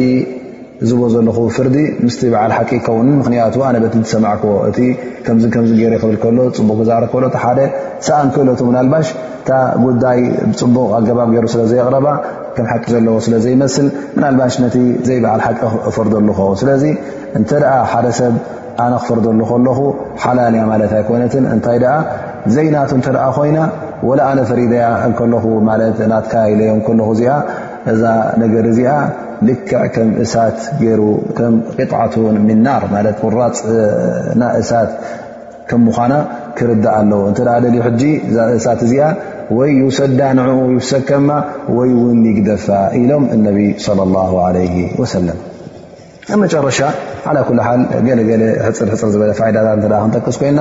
[0.89, 4.73] ዝቦ ዘለኹ ፍርዲ ምስ በዓል ሓቂ ከውን ምክንያቱ ኣነ በት ትሰማዕክዎ እ
[5.27, 7.61] ከ ከም ገይ ክብልከሎ ፅቡቅ ክዛዕር ከሎሓደ
[8.07, 9.09] ሰኣ ንክሎት ምናልባሽ
[9.45, 9.53] እታ
[9.85, 10.21] ጉዳይ
[10.51, 12.07] ብፅቡቕ ኣገባብ ገይሩ ስለዘቕረባ
[12.59, 13.87] ከም ሓቂ ዘለዎ ስለዘይመስል
[14.17, 14.77] ምናልባሽ ነቲ
[15.09, 16.85] ዘይበዓል ሓቂ ክፈርደሉ ከው ስለዚ
[17.41, 18.35] እንተደኣ ሓደ ሰብ
[18.85, 19.81] ኣነ ክፈርደሉ ከለኹ
[20.27, 21.97] ሓላለያ ማለትይ ኮይነትን እንታይ ኣ
[22.57, 23.59] ዘይናቱ እተኣ ኮይና
[24.09, 27.35] ወላ ኣነ ፈሪደያ እከለኹ ማለት ናትከባሂለዮም ከለኹ እዚኣ
[27.93, 28.03] እዛ
[28.43, 28.93] ነገር እዚኣ
[29.49, 31.03] ልክዕ ከም እሳት ገይሩ
[31.39, 32.15] ከም ቅጣዓት
[32.49, 33.59] ምናር ማለት ቁራፅ
[34.43, 34.91] ና እሳት
[35.71, 36.15] ከም ምዃና
[36.59, 39.09] ክርዳ ኣለዉ እንተደ ደልዩ ሕጂ እዛ እሳት እዚኣ
[39.59, 41.31] ወይ ይሰዳ ንኡ ይሰከማ
[41.79, 42.67] ወይ ውን ይግደፋ
[43.01, 44.19] ኢሎም እነቢ صለ ላ
[44.57, 44.67] ለ
[45.01, 45.39] ወሰለም
[46.33, 46.79] ኣብመጨረሻ
[47.31, 50.61] ዓላ ኩል ሓል ገለገለ ሕፅርሕፅር ዝበለ ፋይዳታት ክንጠቅስ ኮይንና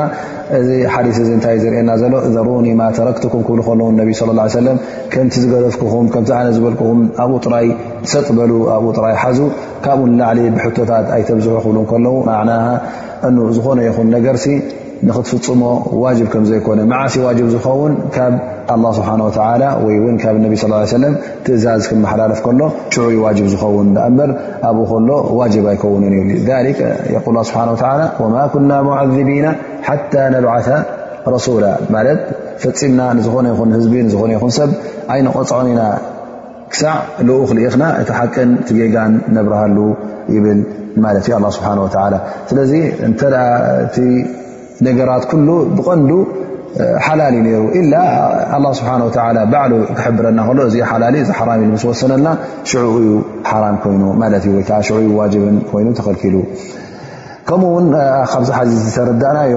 [0.57, 4.09] እዚ ሓዲስ እ እንታይ ዝርኤና ዘሎ እዚ ሮኒ ማተረክትኩም ክብሉ ከለዉ ነብ
[4.57, 4.67] ሰለ
[5.13, 7.67] ከምቲ ዝገለፍኩኹም ምቲዓነ ዝበልኩኹም ኣብኡ ጥራይ
[8.13, 9.39] ሰጥበሉ ኣብኡ ጥራይ ሓዙ
[9.87, 12.31] ካብኡን ላዕሊ ብሕቶታት ኣይተብዝሑ ክብሉ ከለዉ ና
[13.57, 14.47] ዝኾነ ይኹን ነገርሲ
[15.07, 15.61] ንክትፍፅሞ
[16.01, 18.33] ዋ ከዘይኮነ ዓሲ ዋ ዝኸውን ካብ
[18.97, 18.99] ስ
[19.85, 20.67] ወይ ካ ቢ ሰ
[21.45, 22.61] ትእዛዝ ክመሓላለፍ ከሎ
[22.93, 23.07] ሽዑ
[23.53, 24.31] ዝውን ኣ በር
[24.69, 27.23] ኣብኡ ከሎ ዋ ኣይከውንን ዩ
[28.35, 28.71] ማ ኩና
[29.15, 29.47] ذቢና
[29.87, 29.95] ሓ
[30.35, 30.67] ነድዓተ
[31.35, 32.03] ረሱላ ማ
[32.63, 34.71] ፈፂምና ዝኾነ ይ ህዝቢ ነ ይ ሰብ
[35.19, 35.81] ይ ቆፅዖኒና
[36.73, 36.95] ክሳዕ
[37.49, 39.77] ክኢኽና እቲ ሓቅን ትጌጋን ነብረሃሉ
[40.43, 40.45] ብ
[44.87, 45.47] ነገራት ኩሉ
[45.77, 46.11] ብቐንዱ
[47.05, 47.57] ሓላሊ ነሩ
[48.79, 48.91] ስብሓ
[49.53, 52.29] በዕሉ ክሕብረና ሎ እዚ ሓላሊ እዚ ሓራ ምስ ወሰነልና
[52.69, 52.93] ሽዑ
[53.49, 54.77] ሓራም ኮይኑ ማት እዩ ወከዓ
[55.19, 56.35] ዋብን ኮይኑ ተኸልኪሉ
[57.47, 57.87] ከምኡውን
[58.31, 59.55] ካብዚ ሓዚ ዝተረዳእናዮ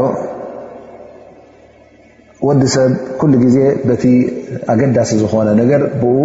[2.46, 2.90] ወዲ ሰብ
[3.20, 3.56] ኩሉ ግዜ
[3.88, 4.04] በቲ
[4.72, 6.16] ኣገዳሲ ዝኮነ ነገር ብኡ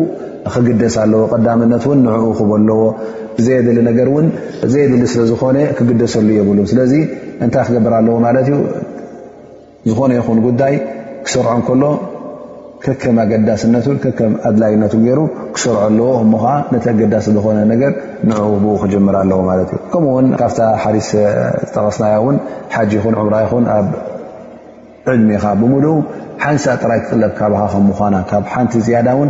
[0.53, 2.81] ክግደስ ኣለዎ ቀዳምነት ውን ንዕኡ ክበ ለዎ
[3.45, 4.25] ዘየድሊ ነገር እውን
[4.73, 6.93] ዘየድሊ ስለዝኾነ ክግደሰሉ የብሉን ስለዚ
[7.43, 8.57] እንታይ ክገብር ኣለዎ ማለት እዩ
[9.89, 10.73] ዝኾነ ይኹን ጉዳይ
[11.25, 11.83] ክሰርዖ ከሎ
[12.83, 13.87] ክከም ኣገዳስነቱ
[14.19, 15.19] ከም ኣድላይነቱ ገይሩ
[15.55, 17.91] ክሰርዖ ኣለዎ እሞከዓ ነቲ ኣገዳሲ ዝኮነ ነገር
[18.29, 21.09] ን ብኡ ክጀመር ኣለዎ ማለት እዩ ከምኡ ውን ካብታ ሓዲስ
[21.73, 22.37] ጠቀስናዮ እውን
[22.75, 23.87] ሓጂ ይኹን ዕምራ ይኹን ኣብ
[25.13, 25.85] ዕድሚኻ ብሙድ
[26.43, 29.29] ሓንሳእ ጥራይ ክጥለብ ካባካ ከ ምኳና ካብ ሓንቲ ዝያዳ ውን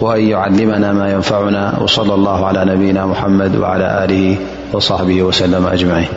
[0.00, 4.36] وأن يعلمنا ما ينفعنا وصلى الله على نبينا محمد وعلى آله
[4.72, 6.08] وصحبه وسلم أجمعين